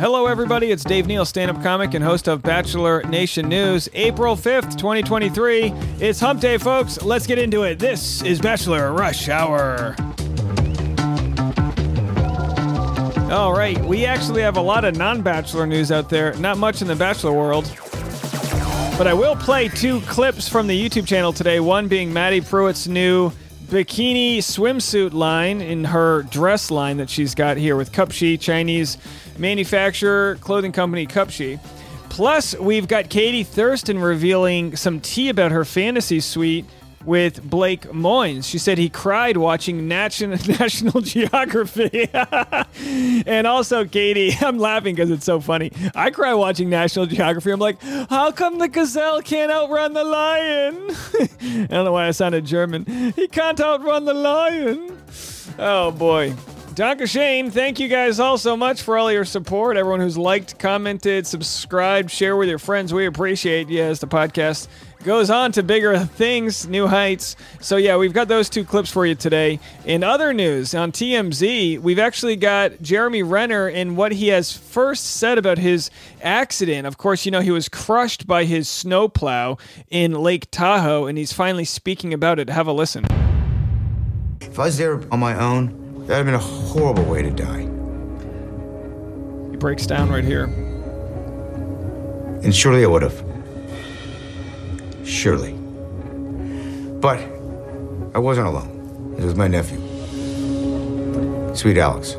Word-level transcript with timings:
Hello, 0.00 0.24
everybody. 0.24 0.70
It's 0.70 0.82
Dave 0.82 1.06
Neal, 1.06 1.26
stand 1.26 1.50
up 1.50 1.62
comic 1.62 1.92
and 1.92 2.02
host 2.02 2.26
of 2.26 2.40
Bachelor 2.40 3.02
Nation 3.02 3.50
News. 3.50 3.86
April 3.92 4.34
5th, 4.34 4.78
2023. 4.78 5.74
It's 6.00 6.18
hump 6.18 6.40
day, 6.40 6.56
folks. 6.56 7.02
Let's 7.02 7.26
get 7.26 7.38
into 7.38 7.64
it. 7.64 7.78
This 7.78 8.22
is 8.22 8.40
Bachelor 8.40 8.94
Rush 8.94 9.28
Hour. 9.28 9.94
All 13.30 13.52
right, 13.52 13.78
we 13.84 14.06
actually 14.06 14.40
have 14.40 14.56
a 14.56 14.62
lot 14.62 14.86
of 14.86 14.96
non 14.96 15.20
Bachelor 15.20 15.66
news 15.66 15.92
out 15.92 16.08
there. 16.08 16.32
Not 16.36 16.56
much 16.56 16.80
in 16.80 16.88
the 16.88 16.96
Bachelor 16.96 17.34
world. 17.34 17.70
But 18.96 19.06
I 19.06 19.12
will 19.12 19.36
play 19.36 19.68
two 19.68 20.00
clips 20.00 20.48
from 20.48 20.66
the 20.66 20.88
YouTube 20.88 21.06
channel 21.06 21.34
today. 21.34 21.60
One 21.60 21.88
being 21.88 22.10
Madi 22.10 22.40
Prewett's 22.40 22.88
new 22.88 23.32
bikini 23.66 24.38
swimsuit 24.38 25.12
line 25.12 25.60
in 25.60 25.84
her 25.84 26.22
dress 26.22 26.70
line 26.70 26.96
that 26.96 27.10
she's 27.10 27.34
got 27.34 27.58
here 27.58 27.76
with 27.76 27.92
Cupshe, 27.92 28.40
Chinese 28.40 28.96
manufacturer, 29.40 30.36
clothing 30.40 30.72
company 30.72 31.06
Cupshe. 31.06 31.58
Plus, 32.10 32.54
we've 32.56 32.88
got 32.88 33.08
Katie 33.08 33.44
Thurston 33.44 33.98
revealing 33.98 34.76
some 34.76 35.00
tea 35.00 35.28
about 35.28 35.52
her 35.52 35.64
fantasy 35.64 36.20
suite 36.20 36.66
with 37.04 37.42
Blake 37.42 37.82
Moynes. 37.92 38.44
She 38.44 38.58
said 38.58 38.78
he 38.78 38.88
cried 38.88 39.36
watching 39.36 39.88
National, 39.88 40.36
National 40.58 41.00
Geography. 41.00 42.08
and 43.26 43.46
also, 43.46 43.84
Katie, 43.84 44.32
I'm 44.40 44.58
laughing 44.58 44.94
because 44.94 45.10
it's 45.10 45.24
so 45.24 45.40
funny. 45.40 45.72
I 45.94 46.10
cry 46.10 46.34
watching 46.34 46.68
National 46.68 47.06
Geography. 47.06 47.50
I'm 47.50 47.60
like, 47.60 47.80
how 47.82 48.32
come 48.32 48.58
the 48.58 48.68
gazelle 48.68 49.22
can't 49.22 49.50
outrun 49.50 49.94
the 49.94 50.04
lion? 50.04 50.90
I 50.90 51.66
don't 51.70 51.84
know 51.84 51.92
why 51.92 52.08
I 52.08 52.10
sounded 52.10 52.44
German. 52.44 52.84
He 53.16 53.28
can't 53.28 53.60
outrun 53.60 54.04
the 54.04 54.14
lion. 54.14 54.98
Oh, 55.58 55.90
boy. 55.90 56.34
Donka 56.74 57.08
Shane, 57.08 57.50
thank 57.50 57.80
you 57.80 57.88
guys 57.88 58.20
all 58.20 58.38
so 58.38 58.56
much 58.56 58.82
for 58.82 58.96
all 58.96 59.10
your 59.10 59.24
support. 59.24 59.76
Everyone 59.76 59.98
who's 59.98 60.16
liked, 60.16 60.56
commented, 60.60 61.26
subscribed, 61.26 62.12
share 62.12 62.36
with 62.36 62.48
your 62.48 62.60
friends. 62.60 62.94
We 62.94 63.06
appreciate 63.06 63.68
you 63.68 63.82
as 63.82 63.98
the 63.98 64.06
podcast 64.06 64.68
goes 65.02 65.30
on 65.30 65.50
to 65.52 65.64
bigger 65.64 65.98
things, 65.98 66.68
new 66.68 66.86
heights. 66.86 67.34
So, 67.60 67.76
yeah, 67.76 67.96
we've 67.96 68.12
got 68.12 68.28
those 68.28 68.48
two 68.48 68.62
clips 68.62 68.88
for 68.88 69.04
you 69.04 69.16
today. 69.16 69.58
In 69.84 70.04
other 70.04 70.32
news, 70.32 70.72
on 70.72 70.92
TMZ, 70.92 71.80
we've 71.80 71.98
actually 71.98 72.36
got 72.36 72.80
Jeremy 72.80 73.24
Renner 73.24 73.66
and 73.66 73.96
what 73.96 74.12
he 74.12 74.28
has 74.28 74.56
first 74.56 75.04
said 75.04 75.38
about 75.38 75.58
his 75.58 75.90
accident. 76.22 76.86
Of 76.86 76.98
course, 76.98 77.24
you 77.24 77.32
know, 77.32 77.40
he 77.40 77.50
was 77.50 77.68
crushed 77.68 78.28
by 78.28 78.44
his 78.44 78.68
snowplow 78.68 79.58
in 79.90 80.12
Lake 80.12 80.48
Tahoe, 80.52 81.06
and 81.06 81.18
he's 81.18 81.32
finally 81.32 81.64
speaking 81.64 82.14
about 82.14 82.38
it. 82.38 82.48
Have 82.48 82.68
a 82.68 82.72
listen. 82.72 83.06
If 84.40 84.56
I 84.58 84.66
was 84.66 84.78
there 84.78 85.02
on 85.12 85.18
my 85.18 85.34
own, 85.34 85.79
that 86.10 86.16
would 86.16 86.26
have 86.26 86.26
been 86.26 86.34
a 86.34 86.38
horrible 86.72 87.04
way 87.04 87.22
to 87.22 87.30
die. 87.30 87.60
He 89.52 89.56
breaks 89.56 89.86
down 89.86 90.10
right 90.10 90.24
here. 90.24 90.46
And 92.42 92.52
surely 92.52 92.82
I 92.82 92.88
would 92.88 93.02
have. 93.02 93.24
Surely. 95.04 95.52
But 95.52 97.20
I 98.12 98.18
wasn't 98.18 98.48
alone. 98.48 99.14
It 99.20 99.24
was 99.24 99.36
my 99.36 99.46
nephew. 99.46 99.78
Sweet 101.54 101.78
Alex. 101.78 102.16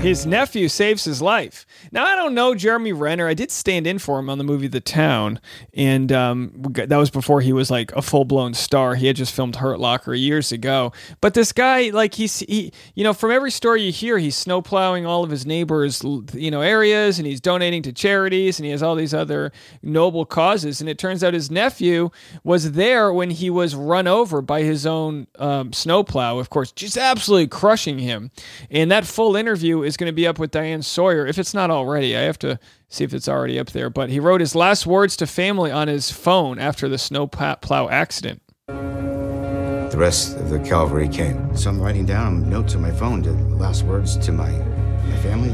His 0.00 0.26
nephew 0.26 0.68
saves 0.68 1.04
his 1.04 1.22
life. 1.22 1.64
Now 1.92 2.04
I 2.04 2.16
don't 2.16 2.34
know 2.34 2.56
Jeremy 2.56 2.92
Renner. 2.92 3.28
I 3.28 3.34
did 3.34 3.52
stand 3.52 3.86
in 3.86 4.00
for 4.00 4.18
him 4.18 4.28
on 4.28 4.38
the 4.38 4.42
movie 4.42 4.66
The 4.66 4.80
Town, 4.80 5.40
and 5.74 6.10
um, 6.10 6.52
that 6.72 6.96
was 6.96 7.08
before 7.08 7.40
he 7.40 7.52
was 7.52 7.70
like 7.70 7.92
a 7.92 8.02
full 8.02 8.24
blown 8.24 8.52
star. 8.52 8.96
He 8.96 9.06
had 9.06 9.14
just 9.14 9.32
filmed 9.32 9.56
Hurt 9.56 9.78
Locker 9.78 10.12
years 10.12 10.50
ago. 10.50 10.92
But 11.20 11.34
this 11.34 11.52
guy, 11.52 11.90
like 11.90 12.14
he's 12.14 12.40
he, 12.40 12.72
you 12.96 13.04
know, 13.04 13.12
from 13.12 13.30
every 13.30 13.52
story 13.52 13.82
you 13.82 13.92
hear, 13.92 14.18
he's 14.18 14.34
snowplowing 14.34 15.06
all 15.06 15.22
of 15.22 15.30
his 15.30 15.46
neighbors, 15.46 16.02
you 16.32 16.50
know, 16.50 16.62
areas, 16.62 17.18
and 17.18 17.26
he's 17.26 17.40
donating 17.40 17.82
to 17.82 17.92
charities, 17.92 18.58
and 18.58 18.66
he 18.66 18.72
has 18.72 18.82
all 18.82 18.96
these 18.96 19.14
other 19.14 19.52
noble 19.82 20.24
causes. 20.24 20.80
And 20.80 20.90
it 20.90 20.98
turns 20.98 21.22
out 21.22 21.32
his 21.32 21.48
nephew 21.48 22.10
was 22.42 22.72
there 22.72 23.12
when 23.12 23.30
he 23.30 23.50
was 23.50 23.76
run 23.76 24.08
over 24.08 24.42
by 24.42 24.62
his 24.62 24.84
own 24.84 25.28
um, 25.38 25.72
snowplow. 25.72 26.40
Of 26.40 26.50
course, 26.50 26.72
just 26.72 26.96
absolutely 26.96 27.46
crushing 27.46 28.00
him. 28.00 28.32
And 28.68 28.90
that 28.90 29.06
full 29.06 29.36
interview 29.36 29.81
is 29.82 29.96
going 29.96 30.08
to 30.08 30.14
be 30.14 30.26
up 30.26 30.38
with 30.38 30.50
Diane 30.50 30.82
Sawyer 30.82 31.26
if 31.26 31.38
it's 31.38 31.54
not 31.54 31.70
already. 31.70 32.16
I 32.16 32.20
have 32.20 32.38
to 32.40 32.58
see 32.88 33.04
if 33.04 33.14
it's 33.14 33.28
already 33.28 33.58
up 33.58 33.70
there. 33.70 33.90
But 33.90 34.10
he 34.10 34.20
wrote 34.20 34.40
his 34.40 34.54
last 34.54 34.86
words 34.86 35.16
to 35.18 35.26
family 35.26 35.70
on 35.70 35.88
his 35.88 36.10
phone 36.10 36.58
after 36.58 36.88
the 36.88 36.98
snowplow 36.98 37.88
accident. 37.88 38.42
The 38.66 39.98
rest 39.98 40.36
of 40.38 40.48
the 40.48 40.58
cavalry 40.60 41.08
came. 41.08 41.54
So 41.56 41.68
I'm 41.68 41.80
writing 41.80 42.06
down 42.06 42.48
notes 42.48 42.74
on 42.74 42.80
my 42.80 42.92
phone, 42.92 43.20
the 43.22 43.32
last 43.56 43.82
words 43.84 44.16
to 44.18 44.32
my, 44.32 44.50
my 44.50 45.16
family. 45.18 45.50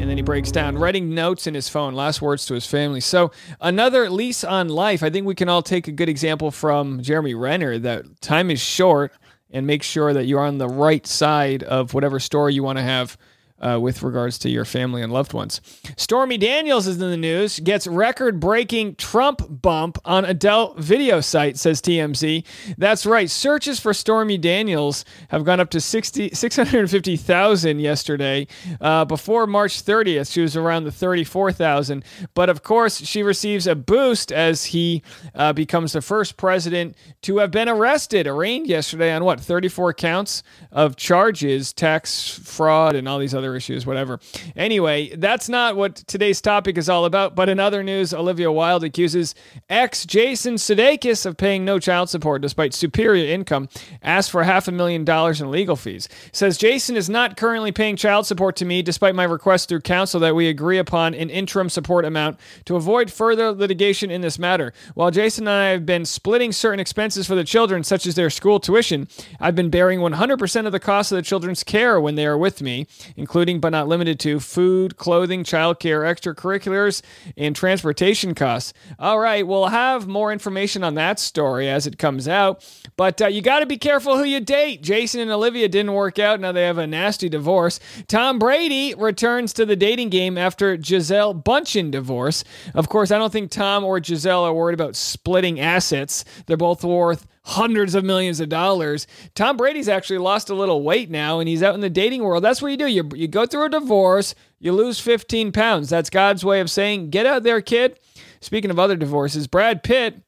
And 0.00 0.08
then 0.10 0.16
he 0.16 0.22
breaks 0.22 0.50
down, 0.50 0.78
writing 0.78 1.14
notes 1.14 1.46
in 1.46 1.54
his 1.54 1.68
phone, 1.68 1.94
last 1.94 2.22
words 2.22 2.46
to 2.46 2.54
his 2.54 2.66
family. 2.66 3.00
So, 3.00 3.30
another 3.60 4.10
lease 4.10 4.42
on 4.42 4.68
life. 4.68 5.02
I 5.02 5.10
think 5.10 5.26
we 5.26 5.34
can 5.34 5.48
all 5.48 5.62
take 5.62 5.86
a 5.86 5.92
good 5.92 6.08
example 6.08 6.50
from 6.50 7.02
Jeremy 7.02 7.34
Renner 7.34 7.78
that 7.78 8.20
time 8.20 8.50
is 8.50 8.60
short 8.60 9.12
and 9.52 9.66
make 9.66 9.82
sure 9.82 10.12
that 10.12 10.24
you're 10.24 10.40
on 10.40 10.58
the 10.58 10.68
right 10.68 11.06
side 11.06 11.62
of 11.62 11.94
whatever 11.94 12.18
story 12.18 12.54
you 12.54 12.62
want 12.62 12.78
to 12.78 12.82
have 12.82 13.16
uh, 13.62 13.78
with 13.80 14.02
regards 14.02 14.38
to 14.38 14.50
your 14.50 14.64
family 14.64 15.02
and 15.02 15.12
loved 15.12 15.32
ones. 15.32 15.60
Stormy 15.96 16.36
Daniels 16.36 16.86
is 16.86 17.00
in 17.00 17.10
the 17.10 17.16
news, 17.16 17.60
gets 17.60 17.86
record 17.86 18.40
breaking 18.40 18.96
Trump 18.96 19.42
bump 19.48 19.98
on 20.04 20.24
adult 20.24 20.78
video 20.78 21.20
site, 21.20 21.56
says 21.56 21.80
TMZ. 21.80 22.44
That's 22.76 23.06
right. 23.06 23.30
Searches 23.30 23.78
for 23.78 23.94
Stormy 23.94 24.38
Daniels 24.38 25.04
have 25.28 25.44
gone 25.44 25.60
up 25.60 25.70
to 25.70 25.80
60, 25.80 26.30
650,000 26.30 27.80
yesterday. 27.80 28.46
Uh, 28.80 29.04
before 29.04 29.46
March 29.46 29.82
30th, 29.84 30.32
she 30.32 30.40
was 30.40 30.56
around 30.56 30.84
the 30.84 30.92
34,000. 30.92 32.04
But 32.34 32.50
of 32.50 32.62
course, 32.62 33.00
she 33.02 33.22
receives 33.22 33.66
a 33.66 33.74
boost 33.74 34.32
as 34.32 34.66
he 34.66 35.02
uh, 35.34 35.52
becomes 35.52 35.92
the 35.92 36.02
first 36.02 36.36
president 36.36 36.96
to 37.22 37.38
have 37.38 37.50
been 37.50 37.68
arrested, 37.68 38.26
arraigned 38.26 38.66
yesterday 38.66 39.12
on 39.12 39.24
what, 39.24 39.40
34 39.40 39.94
counts 39.94 40.42
of 40.70 40.96
charges, 40.96 41.72
tax 41.72 42.28
fraud, 42.38 42.94
and 42.96 43.08
all 43.08 43.18
these 43.18 43.34
other 43.34 43.51
issues, 43.54 43.86
whatever. 43.86 44.18
Anyway, 44.56 45.14
that's 45.16 45.48
not 45.48 45.76
what 45.76 45.96
today's 45.96 46.40
topic 46.40 46.78
is 46.78 46.88
all 46.88 47.04
about. 47.04 47.34
But 47.34 47.48
in 47.48 47.60
other 47.60 47.82
news, 47.82 48.14
Olivia 48.14 48.50
Wilde 48.50 48.84
accuses 48.84 49.34
ex 49.68 50.06
Jason 50.06 50.54
Sudeikis 50.54 51.26
of 51.26 51.36
paying 51.36 51.64
no 51.64 51.78
child 51.78 52.08
support 52.08 52.42
despite 52.42 52.74
superior 52.74 53.32
income, 53.32 53.68
asks 54.02 54.30
for 54.30 54.44
half 54.44 54.68
a 54.68 54.72
million 54.72 55.04
dollars 55.04 55.40
in 55.40 55.50
legal 55.50 55.76
fees. 55.76 56.08
Says 56.32 56.58
Jason 56.58 56.96
is 56.96 57.10
not 57.10 57.36
currently 57.36 57.72
paying 57.72 57.96
child 57.96 58.26
support 58.26 58.56
to 58.56 58.64
me 58.64 58.82
despite 58.82 59.14
my 59.14 59.24
request 59.24 59.68
through 59.68 59.80
counsel 59.80 60.20
that 60.20 60.34
we 60.34 60.48
agree 60.48 60.78
upon 60.78 61.14
an 61.14 61.30
interim 61.30 61.68
support 61.68 62.04
amount 62.04 62.38
to 62.64 62.76
avoid 62.76 63.10
further 63.10 63.52
litigation 63.52 64.10
in 64.10 64.20
this 64.20 64.38
matter. 64.38 64.72
While 64.94 65.10
Jason 65.10 65.42
and 65.42 65.50
I 65.50 65.68
have 65.70 65.84
been 65.84 66.04
splitting 66.04 66.52
certain 66.52 66.80
expenses 66.80 67.26
for 67.26 67.34
the 67.34 67.44
children, 67.44 67.82
such 67.82 68.06
as 68.06 68.14
their 68.14 68.30
school 68.30 68.60
tuition, 68.60 69.08
I've 69.40 69.56
been 69.56 69.70
bearing 69.70 70.00
100% 70.00 70.66
of 70.66 70.72
the 70.72 70.80
cost 70.80 71.10
of 71.10 71.16
the 71.16 71.22
children's 71.22 71.64
care 71.64 72.00
when 72.00 72.14
they 72.14 72.26
are 72.26 72.38
with 72.38 72.62
me, 72.62 72.86
including 73.16 73.41
but 73.42 73.70
not 73.70 73.88
limited 73.88 74.20
to 74.20 74.40
food, 74.40 74.96
clothing, 74.96 75.44
childcare, 75.44 76.02
extracurriculars, 76.02 77.02
and 77.36 77.56
transportation 77.56 78.34
costs. 78.34 78.72
All 78.98 79.18
right, 79.18 79.46
we'll 79.46 79.66
have 79.66 80.06
more 80.06 80.32
information 80.32 80.84
on 80.84 80.94
that 80.94 81.18
story 81.18 81.68
as 81.68 81.86
it 81.86 81.98
comes 81.98 82.28
out, 82.28 82.64
but 82.96 83.20
uh, 83.20 83.26
you 83.26 83.42
got 83.42 83.60
to 83.60 83.66
be 83.66 83.76
careful 83.78 84.16
who 84.16 84.24
you 84.24 84.40
date. 84.40 84.82
Jason 84.82 85.20
and 85.20 85.30
Olivia 85.30 85.68
didn't 85.68 85.92
work 85.92 86.18
out. 86.18 86.40
Now 86.40 86.52
they 86.52 86.64
have 86.64 86.78
a 86.78 86.86
nasty 86.86 87.28
divorce. 87.28 87.80
Tom 88.08 88.38
Brady 88.38 88.94
returns 88.94 89.52
to 89.54 89.66
the 89.66 89.76
dating 89.76 90.10
game 90.10 90.38
after 90.38 90.76
Gisele 90.76 91.34
Bundchen 91.34 91.90
divorce. 91.90 92.44
Of 92.74 92.88
course, 92.88 93.10
I 93.10 93.18
don't 93.18 93.32
think 93.32 93.50
Tom 93.50 93.84
or 93.84 94.00
Gisele 94.00 94.44
are 94.44 94.54
worried 94.54 94.74
about 94.74 94.96
splitting 94.96 95.58
assets. 95.58 96.24
They're 96.46 96.56
both 96.56 96.84
worth 96.84 97.26
hundreds 97.44 97.94
of 97.94 98.04
millions 98.04 98.40
of 98.40 98.48
dollars. 98.48 99.06
Tom 99.34 99.56
Brady's 99.56 99.88
actually 99.88 100.18
lost 100.18 100.50
a 100.50 100.54
little 100.54 100.82
weight 100.82 101.10
now 101.10 101.40
and 101.40 101.48
he's 101.48 101.62
out 101.62 101.74
in 101.74 101.80
the 101.80 101.90
dating 101.90 102.22
world. 102.22 102.44
That's 102.44 102.62
what 102.62 102.70
you 102.70 102.76
do. 102.76 102.86
You, 102.86 103.08
you 103.14 103.28
go 103.28 103.46
through 103.46 103.64
a 103.64 103.70
divorce, 103.70 104.34
you 104.58 104.72
lose 104.72 105.00
15 105.00 105.52
pounds. 105.52 105.88
That's 105.88 106.10
God's 106.10 106.44
way 106.44 106.60
of 106.60 106.70
saying, 106.70 107.10
get 107.10 107.26
out 107.26 107.42
there, 107.42 107.60
kid. 107.60 107.98
Speaking 108.40 108.70
of 108.70 108.78
other 108.78 108.96
divorces, 108.96 109.46
Brad 109.46 109.82
Pitt 109.82 110.22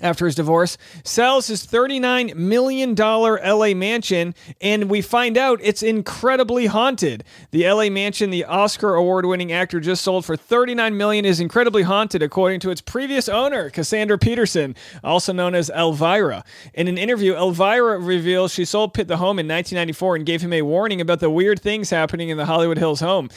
after 0.00 0.26
his 0.26 0.34
divorce, 0.34 0.78
sells 1.04 1.48
his 1.48 1.66
$39 1.66 2.34
million 2.34 2.94
LA 2.94 3.74
mansion, 3.74 4.34
and 4.60 4.90
we 4.90 5.00
find 5.00 5.36
out 5.36 5.60
it's 5.62 5.82
incredibly 5.82 6.66
haunted. 6.66 7.24
The 7.50 7.68
LA 7.68 7.90
mansion 7.90 8.30
the 8.30 8.44
Oscar 8.44 8.94
award 8.94 9.26
winning 9.26 9.52
actor 9.52 9.80
just 9.80 10.02
sold 10.02 10.24
for 10.24 10.36
39 10.36 10.96
million 10.96 11.24
is 11.24 11.40
incredibly 11.40 11.82
haunted, 11.82 12.22
according 12.22 12.60
to 12.60 12.70
its 12.70 12.80
previous 12.80 13.28
owner, 13.28 13.70
Cassandra 13.70 14.18
Peterson, 14.18 14.76
also 15.02 15.32
known 15.32 15.54
as 15.54 15.70
Elvira. 15.70 16.44
In 16.74 16.88
an 16.88 16.98
interview, 16.98 17.34
Elvira 17.34 17.98
reveals 17.98 18.52
she 18.52 18.64
sold 18.64 18.94
Pitt 18.94 19.08
the 19.08 19.16
home 19.16 19.38
in 19.38 19.46
1994 19.46 20.16
and 20.16 20.26
gave 20.26 20.42
him 20.42 20.52
a 20.52 20.62
warning 20.62 21.00
about 21.00 21.20
the 21.20 21.30
weird 21.30 21.60
things 21.60 21.90
happening 21.90 22.28
in 22.28 22.36
the 22.36 22.46
Hollywood 22.46 22.78
Hills 22.78 23.00
home. 23.00 23.28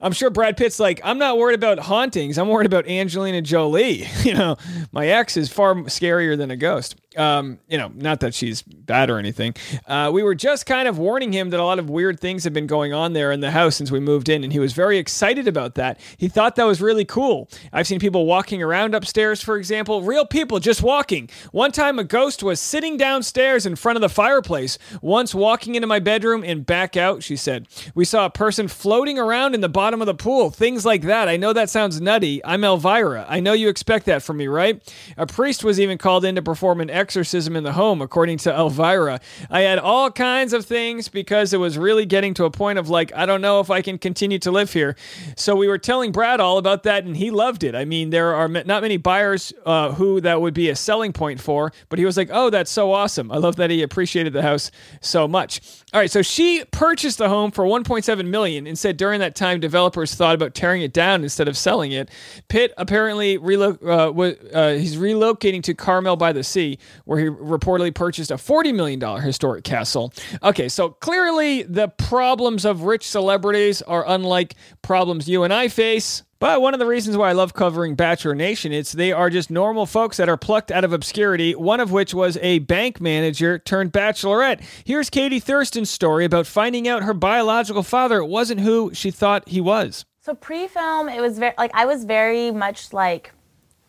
I'm 0.00 0.12
sure 0.12 0.30
Brad 0.30 0.56
Pitt's 0.56 0.78
like, 0.78 1.00
I'm 1.04 1.18
not 1.18 1.38
worried 1.38 1.54
about 1.54 1.78
hauntings. 1.78 2.38
I'm 2.38 2.48
worried 2.48 2.66
about 2.66 2.86
Angelina 2.86 3.40
Jolie. 3.42 4.06
You 4.24 4.32
know, 4.32 4.56
my 4.90 5.06
ex 5.06 5.36
is 5.36 5.52
far 5.52 5.74
scarier 5.74 6.38
than 6.38 6.50
a 6.50 6.56
ghost. 6.56 6.96
Um, 7.14 7.58
you 7.68 7.76
know, 7.76 7.92
not 7.94 8.20
that 8.20 8.32
she's 8.32 8.62
bad 8.62 9.10
or 9.10 9.18
anything. 9.18 9.54
Uh, 9.86 10.10
we 10.12 10.22
were 10.22 10.34
just 10.34 10.64
kind 10.64 10.88
of 10.88 10.98
warning 10.98 11.30
him 11.30 11.50
that 11.50 11.60
a 11.60 11.64
lot 11.64 11.78
of 11.78 11.90
weird 11.90 12.18
things 12.18 12.42
have 12.44 12.54
been 12.54 12.66
going 12.66 12.94
on 12.94 13.12
there 13.12 13.30
in 13.32 13.40
the 13.40 13.50
house 13.50 13.76
since 13.76 13.90
we 13.90 14.00
moved 14.00 14.30
in, 14.30 14.42
and 14.42 14.52
he 14.52 14.58
was 14.58 14.72
very 14.72 14.96
excited 14.96 15.46
about 15.46 15.74
that. 15.74 16.00
He 16.16 16.28
thought 16.28 16.56
that 16.56 16.64
was 16.64 16.80
really 16.80 17.04
cool. 17.04 17.50
I've 17.72 17.86
seen 17.86 18.00
people 18.00 18.24
walking 18.24 18.62
around 18.62 18.94
upstairs, 18.94 19.42
for 19.42 19.56
example, 19.56 20.02
real 20.02 20.26
people 20.26 20.58
just 20.58 20.82
walking. 20.82 21.28
One 21.52 21.70
time, 21.70 21.98
a 21.98 22.04
ghost 22.04 22.42
was 22.42 22.60
sitting 22.60 22.96
downstairs 22.96 23.66
in 23.66 23.76
front 23.76 23.96
of 23.96 24.00
the 24.00 24.08
fireplace, 24.08 24.78
once 25.02 25.34
walking 25.34 25.74
into 25.74 25.86
my 25.86 25.98
bedroom 25.98 26.42
and 26.42 26.64
back 26.64 26.96
out, 26.96 27.22
she 27.22 27.36
said. 27.36 27.68
We 27.94 28.06
saw 28.06 28.24
a 28.24 28.30
person 28.30 28.68
floating 28.68 29.18
around 29.18 29.54
in 29.54 29.60
the 29.60 29.68
bottom 29.68 29.93
of 30.00 30.06
the 30.06 30.14
pool, 30.14 30.50
things 30.50 30.84
like 30.84 31.02
that. 31.02 31.28
I 31.28 31.36
know 31.36 31.52
that 31.52 31.70
sounds 31.70 32.00
nutty. 32.00 32.44
I'm 32.44 32.64
Elvira. 32.64 33.26
I 33.28 33.40
know 33.40 33.52
you 33.52 33.68
expect 33.68 34.06
that 34.06 34.22
from 34.22 34.36
me, 34.36 34.46
right? 34.46 34.82
A 35.16 35.26
priest 35.26 35.64
was 35.64 35.80
even 35.80 35.98
called 35.98 36.24
in 36.24 36.34
to 36.34 36.42
perform 36.42 36.80
an 36.80 36.90
exorcism 36.90 37.56
in 37.56 37.64
the 37.64 37.72
home, 37.72 38.02
according 38.02 38.38
to 38.38 38.52
Elvira. 38.52 39.20
I 39.50 39.60
had 39.60 39.78
all 39.78 40.10
kinds 40.10 40.52
of 40.52 40.64
things 40.64 41.08
because 41.08 41.52
it 41.52 41.58
was 41.58 41.78
really 41.78 42.06
getting 42.06 42.34
to 42.34 42.44
a 42.44 42.50
point 42.50 42.78
of 42.78 42.88
like, 42.88 43.14
I 43.14 43.26
don't 43.26 43.40
know 43.40 43.60
if 43.60 43.70
I 43.70 43.82
can 43.82 43.98
continue 43.98 44.38
to 44.40 44.50
live 44.50 44.72
here. 44.72 44.96
So 45.36 45.56
we 45.56 45.68
were 45.68 45.78
telling 45.78 46.12
Brad 46.12 46.40
all 46.40 46.58
about 46.58 46.82
that, 46.84 47.04
and 47.04 47.16
he 47.16 47.30
loved 47.30 47.64
it. 47.64 47.74
I 47.74 47.84
mean, 47.84 48.10
there 48.10 48.34
are 48.34 48.48
not 48.48 48.82
many 48.82 48.96
buyers 48.96 49.52
uh, 49.66 49.92
who 49.92 50.20
that 50.20 50.40
would 50.40 50.54
be 50.54 50.70
a 50.70 50.76
selling 50.76 51.12
point 51.12 51.40
for, 51.40 51.72
but 51.88 51.98
he 51.98 52.04
was 52.04 52.16
like, 52.16 52.30
oh, 52.32 52.50
that's 52.50 52.70
so 52.70 52.92
awesome. 52.92 53.30
I 53.30 53.36
love 53.36 53.56
that 53.56 53.70
he 53.70 53.82
appreciated 53.82 54.32
the 54.32 54.42
house 54.42 54.70
so 55.00 55.28
much. 55.28 55.60
All 55.92 56.00
right, 56.00 56.10
so 56.10 56.22
she 56.22 56.64
purchased 56.70 57.18
the 57.18 57.28
home 57.28 57.50
for 57.50 57.64
1.7 57.64 58.26
million 58.26 58.66
and 58.66 58.78
said 58.78 58.96
during 58.96 59.20
that 59.20 59.34
time 59.34 59.60
developers 59.74 60.14
thought 60.14 60.36
about 60.36 60.54
tearing 60.54 60.82
it 60.82 60.92
down 60.92 61.24
instead 61.24 61.48
of 61.48 61.56
selling 61.58 61.90
it. 61.90 62.08
Pitt 62.46 62.72
apparently 62.78 63.38
relo- 63.38 63.82
uh, 63.82 64.06
w- 64.06 64.36
uh, 64.52 64.74
he's 64.74 64.94
relocating 64.94 65.64
to 65.64 65.74
Carmel 65.74 66.14
by 66.14 66.32
the 66.32 66.44
Sea, 66.44 66.78
where 67.06 67.18
he 67.18 67.26
reportedly 67.26 67.92
purchased 67.92 68.30
a 68.30 68.38
40 68.38 68.70
million 68.70 69.00
dollar 69.00 69.20
historic 69.20 69.64
castle. 69.64 70.12
Okay, 70.44 70.68
so 70.68 70.90
clearly 70.90 71.64
the 71.64 71.88
problems 71.88 72.64
of 72.64 72.82
rich 72.82 73.04
celebrities 73.04 73.82
are 73.82 74.04
unlike 74.06 74.54
problems 74.82 75.28
you 75.28 75.42
and 75.42 75.52
I 75.52 75.66
face. 75.66 76.22
But 76.44 76.60
one 76.60 76.74
of 76.74 76.78
the 76.78 76.84
reasons 76.84 77.16
why 77.16 77.30
I 77.30 77.32
love 77.32 77.54
covering 77.54 77.94
Bachelor 77.94 78.34
Nation 78.34 78.70
is 78.70 78.92
they 78.92 79.12
are 79.12 79.30
just 79.30 79.50
normal 79.50 79.86
folks 79.86 80.18
that 80.18 80.28
are 80.28 80.36
plucked 80.36 80.70
out 80.70 80.84
of 80.84 80.92
obscurity, 80.92 81.54
one 81.54 81.80
of 81.80 81.90
which 81.90 82.12
was 82.12 82.36
a 82.42 82.58
bank 82.58 83.00
manager 83.00 83.58
turned 83.58 83.94
bachelorette. 83.94 84.62
Here's 84.84 85.08
Katie 85.08 85.40
Thurston's 85.40 85.88
story 85.88 86.26
about 86.26 86.46
finding 86.46 86.86
out 86.86 87.02
her 87.02 87.14
biological 87.14 87.82
father 87.82 88.22
wasn't 88.22 88.60
who 88.60 88.90
she 88.92 89.10
thought 89.10 89.48
he 89.48 89.58
was. 89.58 90.04
So 90.20 90.34
pre-film, 90.34 91.08
it 91.08 91.22
was 91.22 91.38
very 91.38 91.54
like 91.56 91.70
I 91.72 91.86
was 91.86 92.04
very 92.04 92.50
much 92.50 92.92
like 92.92 93.32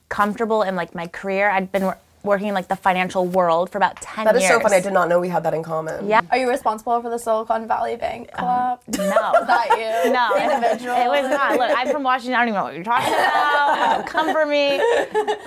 comfortable 0.07 0.61
in 0.61 0.77
like 0.77 0.95
my 0.95 1.07
career. 1.07 1.49
I'd 1.49 1.73
been 1.73 1.91
working 2.25 2.47
in 2.47 2.53
like 2.53 2.67
the 2.67 2.75
financial 2.75 3.25
world 3.25 3.69
for 3.69 3.77
about 3.77 3.95
10 4.01 4.25
That 4.25 4.35
is 4.35 4.41
years. 4.43 4.53
so 4.53 4.59
funny. 4.59 4.75
I 4.75 4.79
did 4.81 4.93
not 4.93 5.07
know 5.09 5.19
we 5.19 5.29
had 5.29 5.43
that 5.43 5.53
in 5.53 5.63
common. 5.63 6.07
Yeah. 6.07 6.21
Are 6.31 6.37
you 6.37 6.49
responsible 6.49 7.01
for 7.01 7.09
the 7.09 7.17
Silicon 7.19 7.67
Valley 7.67 7.95
Bank 7.95 8.31
Club? 8.31 8.79
No. 8.97 9.03
Is 9.41 9.47
that 9.47 9.67
you? 10.05 10.11
No, 10.11 10.35
Individual. 10.55 10.95
It, 10.95 11.07
was 11.21 11.29
not. 11.29 11.57
Look, 11.59 11.71
I'm 11.77 11.89
from 11.89 12.03
Washington. 12.03 12.33
I 12.35 12.39
don't 12.39 12.47
even 12.49 12.57
know 12.59 12.63
what 12.63 12.73
you're 12.75 12.83
talking 12.83 13.13
about. 13.13 13.95
Don't 13.97 14.07
come 14.07 14.31
for 14.33 14.45
me. 14.45 14.77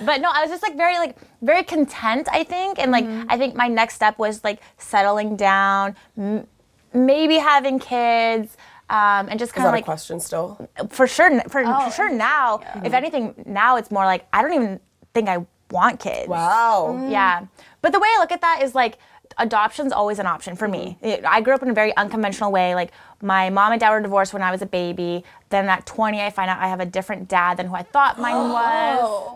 But 0.05 0.21
no, 0.21 0.29
I 0.33 0.41
was 0.41 0.49
just 0.49 0.63
like 0.63 0.75
very 0.77 0.97
like 0.97 1.15
very 1.41 1.63
content. 1.63 2.27
I 2.31 2.43
think, 2.43 2.79
and 2.79 2.91
like 2.91 3.05
Mm-hmm. 3.05 3.29
I 3.29 3.37
think 3.37 3.55
my 3.55 3.67
next 3.67 3.95
step 3.95 4.17
was 4.19 4.43
like 4.43 4.61
settling 4.77 5.35
down, 5.35 5.95
m- 6.17 6.45
maybe 6.93 7.35
having 7.37 7.79
kids. 7.79 8.55
Um, 8.89 9.29
and 9.29 9.37
just 9.37 9.49
Is 9.51 9.53
kind 9.53 9.65
that 9.65 9.69
of 9.69 9.73
a 9.73 9.77
like 9.77 9.85
question 9.85 10.19
still? 10.19 10.67
for 10.89 11.05
sure 11.05 11.41
for, 11.49 11.61
Oh, 11.65 11.85
for 11.85 11.91
sure 11.91 12.09
now 12.11 12.59
if 12.83 12.93
anything 12.93 13.35
now 13.45 13.75
it's 13.77 13.91
more 13.91 14.03
like 14.03 14.25
i 14.33 14.41
don't 14.41 14.53
even 14.53 14.79
think 15.13 15.29
i 15.29 15.45
want 15.71 15.99
kids. 15.99 16.27
Wow. 16.27 16.87
Mm-hmm. 16.91 17.11
yeah. 17.11 17.45
But 17.81 17.91
the 17.93 17.99
way 17.99 18.07
i 18.15 18.17
look 18.19 18.31
at 18.31 18.41
that 18.41 18.61
is 18.61 18.75
like 18.75 18.97
adoption's 19.37 19.91
always 19.91 20.19
an 20.19 20.25
option 20.25 20.55
for 20.55 20.67
me. 20.67 20.97
Mm-hmm. 21.01 21.05
It- 21.07 21.25
i 21.25 21.41
grew 21.41 21.53
up 21.53 21.63
in 21.63 21.69
a 21.69 21.73
very 21.73 21.95
unconventional 21.95 22.51
way. 22.51 22.75
Like 22.75 22.91
my 23.21 23.49
mom 23.49 23.71
and 23.71 23.79
dad 23.79 23.91
were 23.91 24.01
divorced 24.01 24.33
when 24.33 24.41
i 24.41 24.51
was 24.51 24.61
a 24.61 24.65
baby. 24.67 25.23
Then 25.49 25.67
at 25.69 25.85
20 25.85 26.21
i 26.21 26.29
find 26.29 26.49
out 26.49 26.59
i 26.59 26.67
have 26.67 26.79
a 26.79 26.85
different 26.85 27.27
dad 27.27 27.57
than 27.57 27.67
who 27.67 27.75
i 27.75 27.83
thought 27.83 28.19
mine 28.19 28.33
oh. 28.37 28.53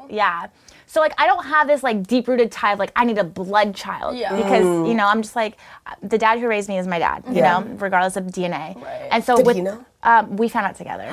was. 0.04 0.12
Yeah 0.12 0.48
so 0.94 1.00
like 1.02 1.14
i 1.18 1.26
don't 1.26 1.46
have 1.46 1.66
this 1.68 1.82
like 1.82 2.06
deep 2.06 2.28
rooted 2.28 2.52
tie 2.52 2.74
of 2.74 2.80
like 2.80 2.92
i 2.96 3.04
need 3.04 3.18
a 3.18 3.24
blood 3.24 3.74
child 3.76 4.16
Yeah. 4.16 4.36
because 4.36 4.64
you 4.88 4.94
know 4.94 5.08
i'm 5.08 5.22
just 5.24 5.36
like 5.36 5.58
the 6.02 6.18
dad 6.20 6.40
who 6.40 6.48
raised 6.48 6.70
me 6.70 6.78
is 6.78 6.88
my 6.88 7.00
dad 7.00 7.24
you 7.28 7.36
Yeah. 7.38 7.60
know 7.60 7.76
regardless 7.86 8.16
of 8.16 8.26
dna 8.26 8.66
and 9.12 9.24
so 9.24 9.38
Did 9.38 9.46
with 9.48 9.56
he 9.56 9.62
know? 9.64 9.84
um, 10.04 10.36
we 10.38 10.50
found 10.50 10.66
out 10.68 10.76
together 10.76 11.06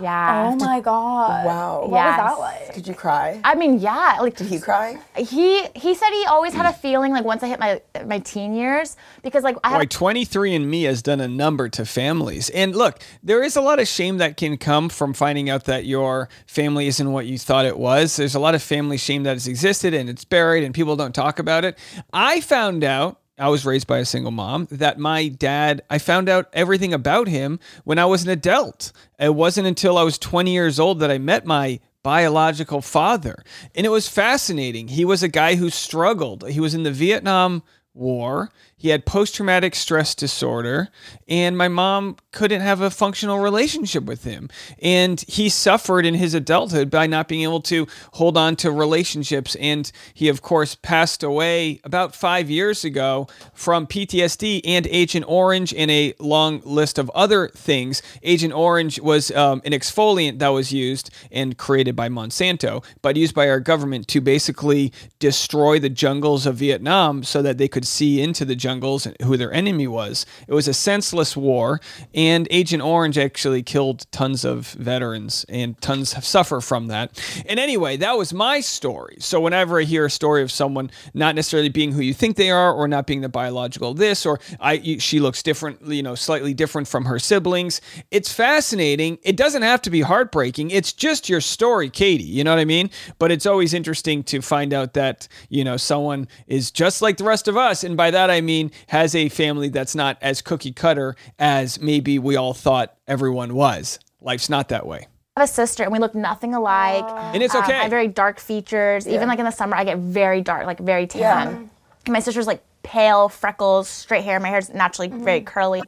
yeah 0.00 0.50
Oh 0.52 0.56
my 0.56 0.80
god. 0.80 1.44
Wow. 1.46 1.80
What 1.82 1.90
was 1.90 2.16
that 2.16 2.38
like? 2.38 2.74
Did 2.74 2.86
you 2.88 2.94
cry? 2.94 3.40
I 3.44 3.54
mean, 3.54 3.78
yeah. 3.78 4.18
Like 4.20 4.36
Did 4.36 4.46
he 4.48 4.58
cry? 4.58 4.98
he 5.16 5.64
he 5.74 5.94
said 5.94 6.10
he 6.10 6.24
always 6.26 6.54
had 6.54 6.66
a 6.66 6.72
feeling 6.72 7.12
like 7.12 7.24
once 7.24 7.42
I 7.42 7.48
hit 7.48 7.60
my 7.60 7.80
my 8.06 8.18
teen 8.20 8.54
years 8.54 8.96
because 9.22 9.42
like 9.44 9.56
I 9.64 9.70
have 9.70 9.78
Boy, 9.80 9.86
23andMe 9.86 10.84
has 10.84 11.02
done 11.02 11.20
a 11.20 11.28
number 11.28 11.68
to 11.70 11.84
families. 11.84 12.48
And 12.50 12.74
look, 12.74 13.00
there 13.22 13.42
is 13.42 13.56
a 13.56 13.60
lot 13.60 13.78
of 13.80 13.88
shame 13.88 14.18
that 14.18 14.36
can 14.36 14.56
come 14.56 14.88
from 14.88 15.12
finding 15.14 15.50
out 15.50 15.64
that 15.64 15.84
your 15.84 16.28
family 16.46 16.86
isn't 16.86 17.10
what 17.12 17.26
you 17.26 17.38
thought 17.38 17.64
it 17.66 17.78
was. 17.78 18.16
There's 18.16 18.34
a 18.34 18.40
lot 18.40 18.54
of 18.54 18.62
family 18.62 18.96
shame 19.02 19.24
that 19.24 19.36
it's 19.36 19.46
existed 19.46 19.94
and 19.94 20.08
it's 20.08 20.24
buried 20.24 20.64
and 20.64 20.74
people 20.74 20.96
don't 20.96 21.14
talk 21.14 21.38
about 21.38 21.64
it. 21.64 21.78
I 22.12 22.40
found 22.40 22.84
out 22.84 23.20
I 23.38 23.48
was 23.48 23.64
raised 23.66 23.86
by 23.86 23.98
a 23.98 24.04
single 24.04 24.30
mom 24.30 24.68
that 24.70 24.98
my 24.98 25.28
dad, 25.28 25.82
I 25.90 25.98
found 25.98 26.28
out 26.28 26.48
everything 26.52 26.92
about 26.92 27.28
him 27.28 27.58
when 27.84 27.98
I 27.98 28.04
was 28.04 28.22
an 28.22 28.30
adult. 28.30 28.92
It 29.18 29.34
wasn't 29.34 29.66
until 29.66 29.98
I 29.98 30.02
was 30.02 30.18
20 30.18 30.52
years 30.52 30.78
old 30.78 31.00
that 31.00 31.10
I 31.10 31.18
met 31.18 31.46
my 31.46 31.80
biological 32.02 32.82
father. 32.82 33.42
And 33.74 33.86
it 33.86 33.90
was 33.90 34.08
fascinating. 34.08 34.88
He 34.88 35.04
was 35.04 35.22
a 35.22 35.28
guy 35.28 35.54
who 35.54 35.70
struggled. 35.70 36.48
He 36.48 36.60
was 36.60 36.74
in 36.74 36.82
the 36.82 36.90
Vietnam 36.90 37.62
War. 37.94 38.50
He 38.82 38.88
had 38.88 39.06
post 39.06 39.36
traumatic 39.36 39.76
stress 39.76 40.12
disorder, 40.14 40.88
and 41.28 41.56
my 41.56 41.68
mom 41.68 42.16
couldn't 42.32 42.62
have 42.62 42.80
a 42.80 42.90
functional 42.90 43.38
relationship 43.38 44.02
with 44.04 44.24
him. 44.24 44.48
And 44.80 45.20
he 45.28 45.48
suffered 45.48 46.04
in 46.04 46.14
his 46.14 46.34
adulthood 46.34 46.90
by 46.90 47.06
not 47.06 47.28
being 47.28 47.42
able 47.42 47.60
to 47.62 47.86
hold 48.14 48.36
on 48.36 48.56
to 48.56 48.72
relationships. 48.72 49.54
And 49.56 49.90
he, 50.14 50.28
of 50.28 50.42
course, 50.42 50.74
passed 50.74 51.22
away 51.22 51.80
about 51.84 52.16
five 52.16 52.50
years 52.50 52.84
ago 52.84 53.28
from 53.52 53.86
PTSD 53.86 54.62
and 54.64 54.86
Agent 54.88 55.26
Orange 55.28 55.72
and 55.72 55.90
a 55.90 56.14
long 56.18 56.60
list 56.64 56.98
of 56.98 57.08
other 57.10 57.50
things. 57.50 58.02
Agent 58.24 58.52
Orange 58.52 58.98
was 59.00 59.30
um, 59.30 59.62
an 59.64 59.70
exfoliant 59.70 60.40
that 60.40 60.48
was 60.48 60.72
used 60.72 61.10
and 61.30 61.56
created 61.56 61.94
by 61.94 62.08
Monsanto, 62.08 62.84
but 63.00 63.16
used 63.16 63.34
by 63.34 63.48
our 63.48 63.60
government 63.60 64.08
to 64.08 64.20
basically 64.20 64.92
destroy 65.20 65.78
the 65.78 65.88
jungles 65.88 66.46
of 66.46 66.56
Vietnam 66.56 67.22
so 67.22 67.42
that 67.42 67.58
they 67.58 67.68
could 67.68 67.81
see 67.84 68.20
into 68.20 68.44
the 68.44 68.56
jungles 68.56 69.06
and 69.06 69.16
who 69.22 69.36
their 69.36 69.52
enemy 69.52 69.86
was. 69.86 70.26
It 70.46 70.54
was 70.54 70.68
a 70.68 70.74
senseless 70.74 71.36
war, 71.36 71.80
and 72.14 72.46
Agent 72.50 72.82
Orange 72.82 73.18
actually 73.18 73.62
killed 73.62 74.06
tons 74.12 74.44
of 74.44 74.68
veterans, 74.72 75.44
and 75.48 75.80
tons 75.80 76.12
have 76.14 76.24
suffer 76.24 76.60
from 76.60 76.88
that. 76.88 77.22
And 77.46 77.58
anyway, 77.58 77.96
that 77.98 78.16
was 78.16 78.32
my 78.32 78.60
story. 78.60 79.16
So 79.20 79.40
whenever 79.40 79.80
I 79.80 79.84
hear 79.84 80.06
a 80.06 80.10
story 80.10 80.42
of 80.42 80.50
someone 80.50 80.90
not 81.14 81.34
necessarily 81.34 81.68
being 81.68 81.92
who 81.92 82.00
you 82.00 82.14
think 82.14 82.36
they 82.36 82.50
are, 82.50 82.72
or 82.72 82.88
not 82.88 83.06
being 83.06 83.20
the 83.20 83.28
biological 83.28 83.94
this, 83.94 84.26
or 84.26 84.40
I 84.60 84.98
she 84.98 85.20
looks 85.20 85.42
different, 85.42 85.82
you 85.86 86.02
know, 86.02 86.14
slightly 86.14 86.54
different 86.54 86.88
from 86.88 87.04
her 87.06 87.18
siblings, 87.18 87.80
it's 88.10 88.32
fascinating. 88.32 89.18
It 89.22 89.36
doesn't 89.36 89.62
have 89.62 89.82
to 89.82 89.90
be 89.90 90.02
heartbreaking. 90.02 90.70
It's 90.70 90.92
just 90.92 91.28
your 91.28 91.40
story, 91.40 91.90
Katie. 91.90 92.24
You 92.24 92.44
know 92.44 92.50
what 92.50 92.60
I 92.60 92.64
mean? 92.64 92.90
But 93.18 93.30
it's 93.30 93.46
always 93.46 93.74
interesting 93.74 94.22
to 94.24 94.42
find 94.42 94.72
out 94.72 94.94
that 94.94 95.28
you 95.48 95.64
know 95.64 95.76
someone 95.76 96.28
is 96.46 96.70
just 96.70 97.02
like 97.02 97.16
the 97.16 97.24
rest 97.24 97.48
of 97.48 97.56
us, 97.56 97.71
and 97.84 97.96
by 97.96 98.10
that 98.10 98.30
I 98.30 98.40
mean 98.40 98.70
has 98.88 99.14
a 99.14 99.28
family 99.28 99.68
that's 99.68 99.94
not 99.94 100.18
as 100.20 100.42
cookie 100.42 100.72
cutter 100.72 101.16
as 101.38 101.80
maybe 101.80 102.18
we 102.18 102.36
all 102.36 102.54
thought 102.54 102.94
everyone 103.06 103.54
was. 103.54 103.98
Life's 104.20 104.48
not 104.50 104.68
that 104.68 104.86
way. 104.86 105.06
I 105.36 105.40
have 105.40 105.48
a 105.48 105.52
sister 105.52 105.82
and 105.82 105.90
we 105.92 105.98
look 105.98 106.14
nothing 106.14 106.54
alike. 106.54 107.04
And 107.34 107.42
it's 107.42 107.54
Um, 107.54 107.64
okay. 107.64 107.72
I 107.72 107.82
have 107.82 107.90
very 107.90 108.06
dark 108.08 108.38
features. 108.38 109.08
Even 109.08 109.28
like 109.28 109.38
in 109.38 109.46
the 109.46 109.50
summer, 109.50 109.74
I 109.76 109.84
get 109.84 109.96
very 109.98 110.42
dark, 110.42 110.66
like 110.66 110.78
very 110.78 111.06
tan. 111.06 111.20
Yeah. 111.20 111.48
And 111.48 112.12
my 112.12 112.20
sister's 112.20 112.46
like 112.46 112.62
pale, 112.82 113.28
freckles, 113.28 113.88
straight 113.88 114.24
hair. 114.24 114.38
My 114.40 114.48
hair's 114.48 114.68
naturally 114.68 115.08
very 115.08 115.40
curly. 115.40 115.82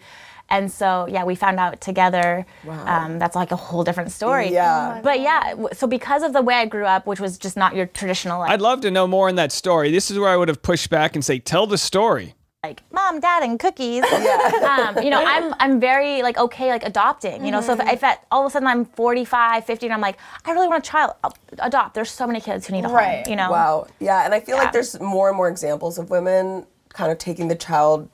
And 0.50 0.70
so, 0.70 1.06
yeah, 1.08 1.24
we 1.24 1.34
found 1.34 1.58
out 1.58 1.80
together. 1.80 2.44
Um, 2.68 3.18
that's 3.18 3.34
like 3.34 3.50
a 3.50 3.56
whole 3.56 3.82
different 3.82 4.12
story. 4.12 4.48
Yeah. 4.52 5.00
But 5.02 5.20
yeah, 5.20 5.54
so 5.72 5.86
because 5.86 6.22
of 6.22 6.32
the 6.32 6.42
way 6.42 6.54
I 6.56 6.66
grew 6.66 6.84
up, 6.84 7.06
which 7.06 7.18
was 7.20 7.38
just 7.38 7.56
not 7.56 7.74
your 7.74 7.86
traditional, 7.86 8.40
like, 8.40 8.50
I'd 8.50 8.60
love 8.60 8.80
to 8.82 8.90
know 8.90 9.06
more 9.06 9.28
in 9.28 9.36
that 9.36 9.52
story. 9.52 9.90
This 9.90 10.10
is 10.10 10.18
where 10.18 10.28
I 10.28 10.36
would 10.36 10.48
have 10.48 10.62
pushed 10.62 10.90
back 10.90 11.14
and 11.16 11.24
say, 11.24 11.38
tell 11.38 11.66
the 11.66 11.78
story. 11.78 12.34
like 12.62 12.82
mom, 12.92 13.20
dad, 13.20 13.42
and 13.42 13.58
cookies. 13.58 14.04
um, 14.62 15.02
you 15.02 15.10
know, 15.10 15.22
I'm 15.24 15.54
I'm 15.60 15.80
very 15.80 16.22
like 16.22 16.36
okay 16.38 16.68
like 16.70 16.82
adopting. 16.84 17.44
You 17.44 17.50
know, 17.50 17.60
so 17.60 17.72
if, 17.74 17.80
if 17.80 18.04
at, 18.04 18.24
all 18.30 18.42
of 18.44 18.46
a 18.46 18.50
sudden 18.50 18.68
I'm 18.68 18.84
45, 18.84 19.64
50, 19.64 19.86
and 19.86 19.92
I'm 19.94 20.00
like, 20.00 20.18
I 20.44 20.52
really 20.52 20.68
want 20.68 20.86
a 20.86 20.90
child, 20.90 21.12
I'll 21.24 21.34
adopt. 21.58 21.94
There's 21.94 22.10
so 22.10 22.26
many 22.26 22.40
kids 22.40 22.66
who 22.66 22.72
need 22.74 22.84
a 22.84 22.88
Right. 22.88 23.24
home. 23.24 23.30
You 23.30 23.36
know. 23.36 23.50
Wow. 23.50 23.86
Yeah, 24.00 24.24
and 24.24 24.32
I 24.34 24.40
feel 24.40 24.56
Yeah. 24.56 24.62
like 24.64 24.72
there's 24.72 24.98
more 25.00 25.28
and 25.28 25.36
more 25.36 25.48
examples 25.48 25.98
of 25.98 26.10
women 26.10 26.66
kind 26.90 27.10
of 27.12 27.18
taking 27.18 27.48
the 27.48 27.56
child, 27.56 28.08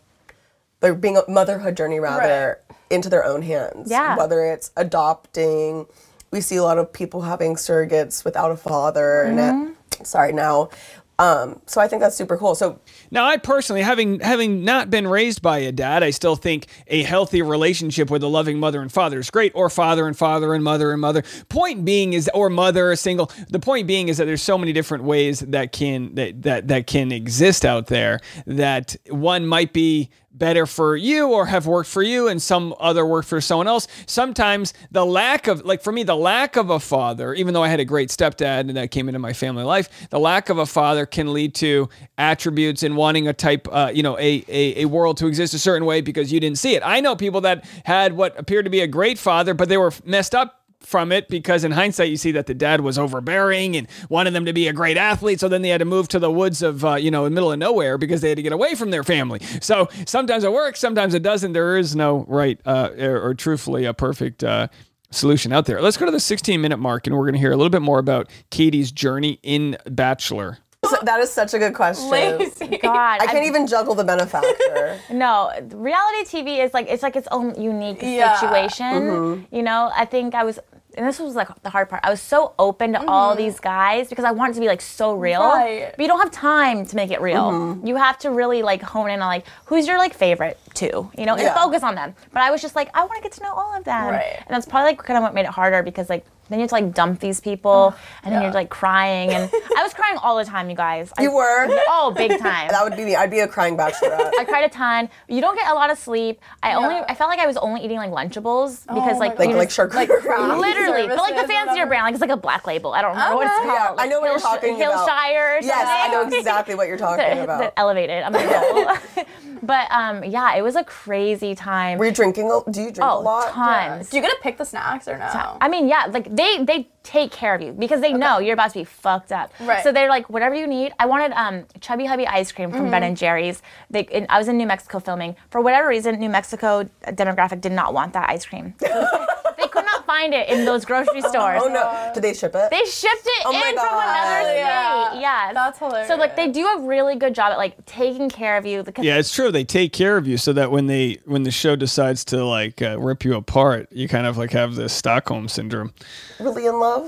they're 0.80 0.94
being 0.94 1.16
a 1.16 1.22
motherhood 1.30 1.76
journey 1.76 2.00
rather, 2.00 2.58
into 2.90 3.08
their 3.08 3.24
own 3.24 3.42
hands. 3.42 3.90
Yeah. 3.90 4.16
Whether 4.16 4.44
it's 4.44 4.70
adopting, 4.76 5.86
we 6.30 6.40
see 6.40 6.56
a 6.56 6.62
lot 6.62 6.78
of 6.78 6.92
people 6.92 7.22
having 7.22 7.54
surrogates 7.56 8.24
without 8.24 8.50
a 8.50 8.56
father, 8.56 9.24
Mm-hmm. 9.28 9.72
it, 10.00 10.06
sorry 10.06 10.32
now. 10.32 10.70
Um, 11.18 11.60
so 11.66 11.82
I 11.82 11.86
think 11.86 12.00
that's 12.00 12.16
super 12.16 12.38
cool. 12.38 12.54
So 12.54 12.80
Now, 13.10 13.26
I 13.26 13.36
personally, 13.36 13.82
having 13.82 14.20
having 14.20 14.64
not 14.64 14.88
been 14.88 15.06
raised 15.06 15.42
by 15.42 15.58
a 15.58 15.70
dad, 15.70 16.02
I 16.02 16.12
still 16.12 16.34
think 16.34 16.66
a 16.86 17.02
healthy 17.02 17.42
relationship 17.42 18.10
with 18.10 18.22
a 18.22 18.26
loving 18.26 18.58
mother 18.58 18.80
and 18.80 18.90
father 18.90 19.18
is 19.18 19.28
great, 19.28 19.52
or 19.54 19.68
father 19.68 20.06
and 20.06 20.16
father 20.16 20.54
and 20.54 20.64
mother 20.64 20.92
and 20.92 21.00
mother. 21.02 21.22
Point 21.50 21.84
being 21.84 22.14
is, 22.14 22.30
or 22.32 22.48
mother, 22.48 22.96
single. 22.96 23.30
The 23.50 23.58
point 23.58 23.86
being 23.86 24.08
is 24.08 24.16
that 24.16 24.24
there's 24.24 24.40
so 24.40 24.56
many 24.56 24.72
different 24.72 25.04
ways 25.04 25.40
that 25.40 25.72
can 25.72 26.14
that 26.14 26.40
that 26.40 26.68
that 26.68 26.86
can 26.86 27.12
exist 27.12 27.66
out 27.66 27.88
there. 27.88 28.20
That 28.46 28.96
one 29.10 29.46
might 29.46 29.74
be 29.74 30.08
better 30.32 30.66
for 30.66 30.96
you 30.96 31.28
or 31.28 31.46
have 31.46 31.66
worked 31.66 31.88
for 31.88 32.02
you 32.02 32.28
and 32.28 32.40
some 32.40 32.74
other 32.78 33.04
work 33.04 33.24
for 33.24 33.40
someone 33.40 33.66
else. 33.66 33.88
Sometimes 34.06 34.72
the 34.90 35.04
lack 35.04 35.46
of 35.46 35.64
like 35.64 35.82
for 35.82 35.92
me 35.92 36.02
the 36.02 36.16
lack 36.16 36.56
of 36.56 36.70
a 36.70 36.80
father, 36.80 37.34
even 37.34 37.54
though 37.54 37.62
I 37.62 37.68
had 37.68 37.80
a 37.80 37.84
great 37.84 38.10
stepdad 38.10 38.60
and 38.60 38.76
that 38.76 38.90
came 38.90 39.08
into 39.08 39.18
my 39.18 39.32
family 39.32 39.64
life, 39.64 39.88
the 40.10 40.20
lack 40.20 40.48
of 40.48 40.58
a 40.58 40.66
father 40.66 41.06
can 41.06 41.32
lead 41.32 41.54
to 41.56 41.88
attributes 42.18 42.82
and 42.82 42.96
wanting 42.96 43.28
a 43.28 43.32
type 43.32 43.66
uh, 43.70 43.90
you 43.92 44.02
know 44.02 44.16
a, 44.18 44.44
a 44.48 44.82
a 44.82 44.84
world 44.86 45.16
to 45.18 45.26
exist 45.26 45.54
a 45.54 45.58
certain 45.58 45.86
way 45.86 46.00
because 46.00 46.32
you 46.32 46.40
didn't 46.40 46.58
see 46.58 46.74
it. 46.74 46.82
I 46.84 47.00
know 47.00 47.16
people 47.16 47.40
that 47.42 47.64
had 47.84 48.12
what 48.12 48.38
appeared 48.38 48.64
to 48.66 48.70
be 48.70 48.80
a 48.80 48.86
great 48.86 49.18
father 49.18 49.54
but 49.54 49.68
they 49.68 49.76
were 49.76 49.92
messed 50.04 50.34
up 50.34 50.59
from 50.80 51.12
it 51.12 51.28
because 51.28 51.62
in 51.64 51.72
hindsight 51.72 52.10
you 52.10 52.16
see 52.16 52.32
that 52.32 52.46
the 52.46 52.54
dad 52.54 52.80
was 52.80 52.98
overbearing 52.98 53.76
and 53.76 53.86
wanted 54.08 54.32
them 54.32 54.44
to 54.46 54.52
be 54.52 54.66
a 54.66 54.72
great 54.72 54.96
athlete. 54.96 55.40
So 55.40 55.48
then 55.48 55.62
they 55.62 55.68
had 55.68 55.78
to 55.78 55.84
move 55.84 56.08
to 56.08 56.18
the 56.18 56.30
woods 56.30 56.62
of 56.62 56.84
uh, 56.84 56.94
you 56.94 57.10
know 57.10 57.24
in 57.26 57.32
the 57.32 57.34
middle 57.34 57.52
of 57.52 57.58
nowhere 57.58 57.98
because 57.98 58.20
they 58.20 58.30
had 58.30 58.36
to 58.36 58.42
get 58.42 58.52
away 58.52 58.74
from 58.74 58.90
their 58.90 59.04
family. 59.04 59.40
So 59.60 59.88
sometimes 60.06 60.44
it 60.44 60.52
works 60.52 60.80
sometimes 60.80 61.14
it 61.14 61.22
doesn't. 61.22 61.52
There 61.52 61.76
is 61.76 61.94
no 61.94 62.24
right 62.28 62.60
uh, 62.64 62.90
or, 62.98 63.20
or 63.20 63.34
truthfully 63.34 63.84
a 63.84 63.94
perfect 63.94 64.42
uh, 64.42 64.68
solution 65.10 65.52
out 65.52 65.66
there. 65.66 65.80
Let's 65.82 65.96
go 65.96 66.06
to 66.06 66.12
the 66.12 66.20
16 66.20 66.60
minute 66.60 66.78
mark 66.78 67.06
and 67.06 67.16
we're 67.16 67.24
going 67.24 67.34
to 67.34 67.40
hear 67.40 67.52
a 67.52 67.56
little 67.56 67.70
bit 67.70 67.82
more 67.82 67.98
about 67.98 68.30
katie's 68.50 68.92
journey 68.92 69.38
in 69.42 69.76
bachelor 69.86 70.58
that 71.02 71.20
is 71.20 71.30
such 71.30 71.54
a 71.54 71.58
good 71.58 71.74
question. 71.74 72.10
Lazy. 72.10 72.78
God, 72.82 73.20
I 73.20 73.26
can't 73.26 73.46
even 73.46 73.66
juggle 73.66 73.94
the 73.94 74.04
benefactor. 74.04 74.98
No, 75.10 75.50
reality 75.74 76.24
TV 76.24 76.64
is 76.64 76.72
like 76.74 76.86
it's 76.88 77.02
like 77.02 77.16
its 77.16 77.28
own 77.30 77.60
unique 77.60 77.98
Yeah. 78.02 78.36
situation. 78.38 78.86
Mm-hmm. 78.86 79.54
You 79.54 79.62
know, 79.62 79.90
I 79.94 80.04
think 80.04 80.34
I 80.34 80.44
was, 80.44 80.58
and 80.96 81.06
this 81.06 81.18
was 81.18 81.34
like 81.34 81.48
the 81.62 81.70
hard 81.70 81.88
part. 81.88 82.02
I 82.04 82.10
was 82.10 82.20
so 82.20 82.54
open 82.58 82.92
to 82.94 83.04
all 83.06 83.34
these 83.36 83.60
guys 83.60 84.08
because 84.08 84.24
I 84.24 84.30
wanted 84.32 84.54
to 84.54 84.60
be 84.60 84.66
like 84.66 84.80
so 84.80 85.14
real. 85.14 85.40
Mm-hmm. 85.40 85.58
Right. 85.82 85.92
But 85.96 86.02
you 86.02 86.08
don't 86.08 86.20
have 86.20 86.30
time 86.32 86.86
to 86.86 86.96
make 86.96 87.10
it 87.10 87.20
real. 87.20 87.50
Mm-hmm. 87.50 87.86
You 87.86 87.96
have 87.96 88.18
to 88.20 88.30
really 88.30 88.62
like 88.62 88.82
hone 88.82 89.10
in 89.10 89.20
on 89.22 89.28
like 89.28 89.46
who's 89.66 89.86
your 89.86 89.98
like 89.98 90.14
favorite 90.14 90.58
two, 90.74 91.10
you 91.18 91.26
know, 91.26 91.34
and 91.34 91.42
Yeah. 91.42 91.54
focus 91.54 91.82
on 91.82 91.94
them. 91.94 92.14
But 92.32 92.42
I 92.42 92.50
was 92.50 92.60
just 92.62 92.74
like, 92.76 92.90
I 92.94 93.00
want 93.04 93.16
to 93.16 93.22
get 93.22 93.32
to 93.32 93.42
know 93.42 93.52
all 93.52 93.76
of 93.76 93.84
them, 93.84 94.08
Right. 94.08 94.36
and 94.38 94.48
that's 94.50 94.66
probably 94.66 94.90
like 94.92 94.98
kind 95.02 95.16
of 95.16 95.22
what 95.22 95.34
made 95.34 95.44
it 95.46 95.50
harder 95.52 95.82
because 95.82 96.08
like. 96.10 96.24
Then 96.50 96.58
you 96.58 96.64
have 96.64 96.68
to 96.70 96.74
like 96.74 96.92
dump 96.92 97.20
these 97.20 97.40
people, 97.40 97.94
and 98.24 98.34
then 98.34 98.42
you're 98.42 98.52
like 98.52 98.68
crying, 98.68 99.30
and 99.30 99.48
I 99.78 99.82
was 99.82 99.94
crying 99.94 100.18
all 100.22 100.36
the 100.36 100.44
time, 100.44 100.68
you 100.68 100.76
guys. 100.76 101.12
I- 101.16 101.22
You 101.22 101.32
were? 101.32 101.66
Oh, 101.88 102.12
big 102.14 102.38
time. 102.38 102.68
That 102.68 102.82
would 102.84 102.96
be 102.96 103.04
me. 103.04 103.16
I'd 103.16 103.30
be 103.30 103.38
a 103.40 103.48
crying 103.48 103.76
bachelorette. 103.76 104.32
I 104.38 104.44
cried 104.44 104.64
a 104.64 104.68
ton. 104.68 105.08
You 105.28 105.40
don't 105.40 105.56
get 105.56 105.70
a 105.70 105.74
lot 105.74 105.90
of 105.90 105.98
sleep. 105.98 106.40
I 106.62 106.74
only 106.74 106.96
I 106.96 107.14
felt 107.14 107.30
like 107.30 107.38
I 107.38 107.46
was 107.46 107.56
only 107.56 107.80
eating 107.84 107.96
like 107.96 108.10
Lunchables 108.10 108.82
because 108.86 109.18
my 109.18 109.28
like 109.28 109.38
God. 109.38 109.48
you 109.48 109.56
like 109.56 109.70
just- 109.70 109.94
like 109.94 110.08
literally, 110.08 111.06
but 111.08 111.16
like 111.18 111.36
the 111.36 111.46
fancier 111.46 111.66
whatever. 111.72 111.86
brand, 111.86 112.04
like 112.04 112.14
it's 112.14 112.20
like 112.20 112.30
a 112.30 112.36
black 112.36 112.66
label. 112.66 112.92
I 112.92 113.00
don't 113.02 113.12
remember 113.12 113.36
what 113.36 113.46
it's 113.46 113.54
called. 113.56 113.66
Yeah, 113.68 113.86
I 113.90 113.94
Like 113.94 114.10
know 114.10 114.20
what 114.20 114.26
you're 114.26 114.32
Hillsh- 114.34 114.42
talking 114.42 114.76
about. 114.82 115.08
Hillshire. 115.08 115.58
Or 115.58 115.60
Yes, 115.62 115.86
I 115.88 116.08
know 116.12 116.36
exactly 116.36 116.74
what 116.74 116.88
you're 116.88 116.96
talking 116.98 117.24
The- 117.36 117.44
about. 117.44 117.60
the 117.60 117.78
elevated. 117.78 118.22
I'm 118.24 118.32
like, 118.32 119.26
but 119.62 119.90
um, 119.90 120.24
yeah, 120.24 120.54
it 120.56 120.62
was 120.62 120.74
a 120.76 120.84
crazy 120.84 121.54
time. 121.54 121.98
Were 121.98 122.06
you 122.06 122.12
drinking? 122.12 122.50
a- 122.50 122.70
Do 122.70 122.80
you 122.80 122.86
drink 122.90 122.98
a 122.98 123.10
oh, 123.10 123.20
lot? 123.20 123.52
tons. 123.52 124.10
Do 124.10 124.16
you 124.16 124.22
get 124.22 124.30
to 124.30 124.42
pick 124.42 124.56
the 124.56 124.64
snacks 124.64 125.06
or 125.08 125.18
no? 125.18 125.56
I 125.60 125.68
mean, 125.68 125.88
yeah, 125.88 126.06
like 126.10 126.34
they 126.40 126.64
they 126.64 126.88
take 127.02 127.32
care 127.32 127.54
of 127.54 127.62
you 127.62 127.72
because 127.72 128.00
they 128.00 128.12
know 128.12 128.38
you're 128.38 128.52
about 128.54 128.70
to 128.72 128.78
be 128.80 128.84
fucked 128.84 129.32
up. 129.32 129.52
Right. 129.60 129.82
So 129.82 129.90
they're 129.90 130.08
like, 130.10 130.28
whatever 130.28 130.54
you 130.54 130.66
need. 130.66 130.92
I 130.98 131.06
wanted 131.06 131.32
um 131.32 131.64
chubby 131.80 132.04
hubby 132.04 132.26
ice 132.26 132.52
cream 132.52 132.70
from 132.70 132.82
Mm-hmm. 132.82 132.90
Ben 132.90 133.02
and 133.02 133.16
Jerry's. 133.16 133.62
They, 133.90 134.04
and 134.06 134.26
I 134.28 134.38
was 134.38 134.48
in 134.48 134.56
New 134.58 134.66
Mexico 134.66 134.98
filming. 135.00 135.36
For 135.50 135.60
whatever 135.60 135.88
reason, 135.88 136.18
New 136.20 136.28
Mexico 136.28 136.88
demographic 137.06 137.60
did 137.60 137.72
not 137.72 137.94
want 137.94 138.12
that 138.12 138.28
ice 138.28 138.44
cream. 138.46 138.74
they 138.80 139.68
could 139.68 139.84
not 139.84 140.06
find 140.06 140.34
it 140.34 140.48
in 140.48 140.64
those 140.64 140.84
grocery 140.84 141.20
stores. 141.22 141.62
Oh 141.64 141.68
no! 141.68 142.10
Did 142.14 142.22
they 142.22 142.34
ship 142.34 142.52
it? 142.54 142.70
They 142.70 142.84
shipped 142.84 143.22
it 143.24 143.42
Oh 143.46 143.52
my 143.52 143.68
in 143.68 143.74
from 143.76 143.86
another 143.92 144.42
state. 144.44 144.56
Yeah. 144.58 145.20
Yeah. 145.20 145.52
That's 145.54 145.78
hilarious. 145.78 146.08
So 146.08 146.16
like 146.16 146.36
they 146.36 146.48
do 146.48 146.66
a 146.66 146.80
really 146.82 147.16
good 147.16 147.34
job 147.34 147.52
at 147.52 147.58
like 147.58 147.84
taking 147.86 148.28
care 148.28 148.56
of 148.56 148.66
you. 148.66 148.82
The- 148.82 148.92
yeah 149.00 149.16
it's 149.18 149.32
true 149.32 149.50
they 149.52 149.64
take 149.64 149.92
care 149.92 150.16
of 150.16 150.26
you 150.26 150.36
so 150.36 150.52
that 150.52 150.70
when 150.70 150.86
they 150.86 151.18
when 151.24 151.44
the 151.44 151.50
show 151.50 151.76
decides 151.76 152.24
to 152.26 152.44
like 152.44 152.82
uh, 152.82 152.98
rip 152.98 153.24
you 153.24 153.34
apart 153.36 153.86
you 153.92 154.08
kind 154.08 154.26
of 154.26 154.36
like 154.36 154.50
have 154.50 154.74
this 154.74 154.92
stockholm 154.92 155.48
syndrome 155.48 155.92
really 156.40 156.66
in 156.66 156.78
love? 156.80 156.99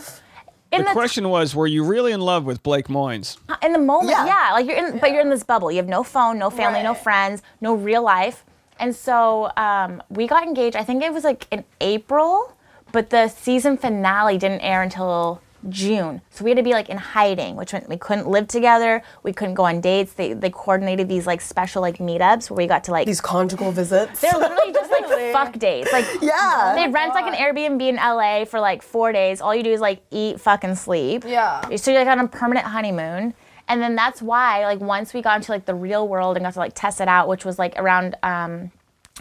In 0.73 0.85
the 0.85 0.91
question 0.93 1.29
was 1.29 1.55
were 1.55 1.67
you 1.67 1.85
really 1.85 2.13
in 2.13 2.21
love 2.21 2.45
with 2.45 2.63
blake 2.63 2.89
moynes 2.89 3.37
in 3.63 3.73
the 3.73 3.79
moment, 3.79 4.11
Yeah. 4.11 4.27
yeah. 4.27 4.53
like 4.53 4.67
you're 4.67 4.77
in, 4.77 4.99
but 4.99 5.11
you're 5.13 5.21
in 5.21 5.31
this 5.31 5.43
bubble. 5.45 5.71
You 5.71 5.77
have 5.79 5.89
no 5.89 6.03
phone, 6.03 6.39
no 6.39 6.51
family, 6.51 6.83
no 6.83 6.95
friends, 6.95 7.43
no 7.61 7.75
real 7.75 8.03
life. 8.03 8.45
And 8.79 8.95
so 8.97 9.53
um, 9.57 10.03
we 10.09 10.27
got 10.27 10.43
engaged. 10.45 10.77
I 10.77 10.83
think 10.85 11.03
it 11.03 11.13
was 11.13 11.25
like 11.25 11.47
in 11.51 11.65
April, 11.81 12.57
but 12.91 13.11
the 13.11 13.29
season 13.29 13.77
finale 13.77 14.39
didn't 14.39 14.61
air 14.63 14.83
until 14.83 15.41
June. 15.69 16.21
So 16.31 16.45
we 16.45 16.51
had 16.51 16.57
to 16.57 16.63
be 16.63 16.73
like 16.73 16.89
in 16.89 16.99
hiding, 16.99 17.57
which 17.57 17.73
meant 17.73 17.89
we 17.89 17.97
couldn't 17.97 18.29
live 18.29 18.49
together. 18.49 19.03
We 19.23 19.33
couldn't 19.33 19.55
go 19.55 19.65
on 19.65 19.81
dates. 19.81 20.13
They 20.15 20.33
they 20.33 20.51
coordinated 20.51 21.09
these 21.09 21.27
like 21.27 21.41
special 21.41 21.83
like 21.83 21.99
meetups 21.99 22.51
where 22.51 22.57
we 22.57 22.67
got 22.67 22.85
to 22.85 22.93
like. 22.93 23.07
These 23.07 23.21
conjugal 23.21 23.73
visits. 23.73 24.21
they're 24.21 24.33
literally 24.33 24.73
just 24.73 24.91
like 24.91 25.07
fuck 25.33 25.59
dates. 25.59 25.93
Like 25.93 26.07
yeah. 26.21 26.75
they 26.77 26.89
rent 26.89 27.15
like 27.15 27.27
an 27.27 27.35
Airbnb 27.35 27.83
in 27.83 27.97
LA 27.97 28.45
for 28.45 28.61
like 28.61 28.83
four 28.83 29.13
days. 29.13 29.41
All 29.41 29.55
you 29.55 29.63
do 29.63 29.73
is 29.73 29.81
like 29.81 30.03
eat, 30.11 30.41
fucking 30.41 30.75
sleep. 30.75 31.25
Yeah. 31.27 31.77
So 31.77 31.91
you're 31.91 32.05
like 32.05 32.09
on 32.09 32.25
a 32.25 32.29
permanent 32.29 32.67
honeymoon. 32.67 33.35
And 33.69 33.81
then 33.81 33.95
that's 33.95 34.21
why, 34.21 34.65
like, 34.65 34.81
once 34.81 35.15
we 35.15 35.23
got 35.23 35.37
into 35.37 35.53
like 35.53 35.65
the 35.65 35.75
real 35.75 36.07
world 36.07 36.37
and 36.37 36.45
got 36.45 36.55
to 36.55 36.59
like 36.59 36.75
test 36.75 37.01
it 37.01 37.09
out, 37.09 37.29
which 37.29 37.45
was 37.45 37.59
like 37.59 37.75
around 37.79 38.17
um, 38.23 38.71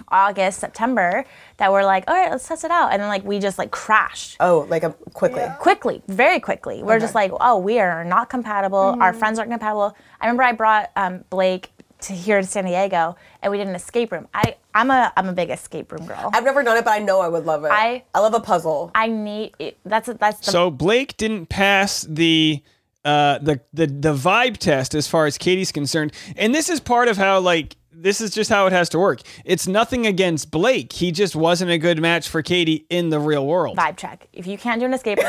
August, 0.07 0.60
September, 0.60 1.25
that 1.57 1.71
we're 1.71 1.83
like, 1.83 2.05
all 2.07 2.15
right, 2.15 2.31
let's 2.31 2.48
test 2.48 2.63
it 2.63 2.71
out. 2.71 2.91
And 2.93 3.01
then 3.01 3.10
like 3.10 3.24
we 3.24 3.39
just 3.39 3.57
like 3.57 3.71
crashed 3.71 4.38
oh, 4.39 4.65
like 4.69 4.83
a 4.83 4.91
quickly. 5.13 5.43
quickly, 5.60 6.01
very 6.07 6.39
quickly. 6.39 6.83
We're 6.83 7.00
just 7.00 7.15
like, 7.15 7.31
oh, 7.39 7.57
we 7.57 7.79
are 7.79 8.03
not 8.03 8.29
compatible. 8.29 8.98
Our 9.00 9.13
friends 9.13 9.39
aren't 9.39 9.51
compatible. 9.51 9.95
I 10.19 10.25
remember 10.25 10.43
I 10.43 10.51
brought 10.53 10.91
um, 10.95 11.24
Blake 11.29 11.71
to 12.01 12.13
here 12.13 12.41
to 12.41 12.48
San 12.48 12.65
Diego, 12.65 13.15
and 13.41 13.51
we 13.51 13.57
did 13.57 13.67
an 13.67 13.75
escape 13.75 14.12
room. 14.12 14.27
I 14.33 14.55
I'm 14.74 14.89
a 14.89 15.13
I'm 15.15 15.27
a 15.27 15.33
big 15.33 15.50
escape 15.50 15.91
room 15.91 16.05
girl. 16.07 16.31
I've 16.33 16.43
never 16.43 16.63
done 16.63 16.77
it, 16.77 16.83
but 16.86 16.91
I 16.91 17.00
know 17.00 17.21
I 17.21 17.27
would 17.27 17.45
love 17.45 17.63
it. 17.63 17.71
I- 17.71 18.03
I 18.13 18.19
love 18.19 18.33
a 18.33 18.39
puzzle. 18.39 18.91
I 18.95 19.07
need 19.07 19.53
it, 19.60 19.77
that's 19.86 20.07
that's 20.19 20.39
the 20.45 20.51
So 20.51 20.71
Blake 20.71 21.15
didn't 21.17 21.48
pass 21.48 22.01
the 22.01 22.63
uh, 23.05 23.38
the 23.39 23.62
the 23.74 23.88
the 23.88 24.13
vibe 24.13 24.57
test 24.57 24.95
as 24.95 25.07
far 25.07 25.25
as 25.25 25.38
Katie's 25.38 25.71
concerned, 25.71 26.13
and 26.36 26.53
this 26.55 26.69
is 26.69 26.79
part 26.79 27.07
of 27.07 27.17
how 27.17 27.39
like 27.39 27.75
this 28.01 28.20
is 28.22 28.31
just 28.31 28.50
how 28.50 28.65
it 28.67 28.74
has 28.74 28.89
to 28.89 29.00
work. 29.00 29.22
It's 29.46 29.67
nothing 29.67 30.05
against 30.08 30.50
Blake. 30.51 30.91
He 30.93 31.12
just 31.12 31.36
wasn't 31.36 31.72
a 31.72 31.77
good 31.77 32.00
match 32.01 32.27
for 32.29 32.41
Katie 32.41 32.86
in 32.89 33.10
the 33.10 33.20
real 33.20 33.46
world. 33.46 33.77
vibe 33.77 33.98
check. 33.98 34.27
If 34.34 34.48
you 34.48 34.58
can't 34.58 34.79
do 34.79 34.86
an 34.86 34.93
escape 34.93 35.20
room, 35.20 35.27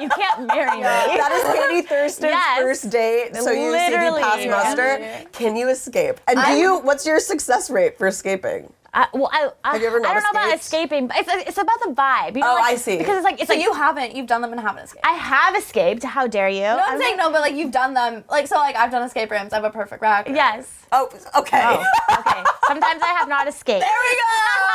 you, 0.00 0.02
you 0.04 0.08
can't 0.10 0.46
marry 0.46 0.76
me. 0.76 0.82
That 1.18 1.32
is 1.32 1.44
Katie 1.58 1.86
Thurston's 1.86 2.30
Yes. 2.32 2.60
first 2.60 2.90
date. 2.90 3.36
So 3.36 3.50
you 3.50 3.72
see 3.72 3.86
if 3.86 3.92
you 3.92 4.20
pass 4.20 4.38
Literally. 4.38 4.48
muster. 4.48 5.26
Can 5.32 5.56
you 5.56 5.68
escape? 5.68 6.20
And 6.26 6.38
do 6.44 6.52
you? 6.52 6.78
What's 6.80 7.06
your 7.06 7.20
success 7.20 7.70
rate 7.70 7.98
for 7.98 8.06
escaping? 8.06 8.72
I, 8.94 9.06
well, 9.12 9.28
I, 9.30 9.50
I, 9.64 9.72
Have 9.72 9.82
you 9.82 9.86
ever 9.88 9.98
I 10.04 10.14
don't 10.14 10.22
know 10.22 10.30
about 10.30 10.46
escaped? 10.46 10.62
escaping, 10.64 11.06
but 11.08 11.18
it's, 11.18 11.48
it's 11.50 11.58
about 11.58 11.78
the 11.84 11.90
vibe. 11.92 12.34
You 12.36 12.40
know, 12.40 12.52
Oh, 12.52 12.54
like- 12.54 12.72
I 12.72 12.76
see. 12.76 12.96
Because 12.96 13.16
it's 13.18 13.24
like 13.24 13.38
it's 13.38 13.48
So 13.48 13.54
like 13.54 13.62
you 13.62 13.72
haven't. 13.74 14.16
You've 14.16 14.26
done 14.26 14.40
them 14.40 14.50
and 14.50 14.60
haven't 14.60 14.84
escaped. 14.84 15.04
I 15.06 15.12
have 15.12 15.54
escaped. 15.56 16.02
How 16.04 16.26
dare 16.26 16.48
you? 16.48 16.62
no, 16.62 16.80
I'm 16.84 16.98
saying 16.98 17.18
no, 17.18 17.30
but 17.30 17.42
like 17.42 17.54
you've 17.54 17.70
done 17.72 17.92
them. 17.94 18.24
Like 18.30 18.46
so, 18.48 18.56
like 18.56 18.76
I've 18.76 18.90
done 18.90 19.02
escape 19.02 19.30
rooms. 19.30 19.52
I 19.52 19.56
have 19.56 19.64
a 19.64 19.70
perfect 19.70 20.00
record. 20.00 20.34
Yes. 20.34 20.86
Oh, 20.90 21.04
okay. 21.36 21.62
Oh, 21.62 21.84
okay. 22.18 22.42
Sometimes 22.66 23.02
I 23.02 23.08
have 23.18 23.28
not 23.28 23.46
escaped. 23.46 23.80
There 23.80 23.90
we 23.90 24.16
go. 24.16 24.64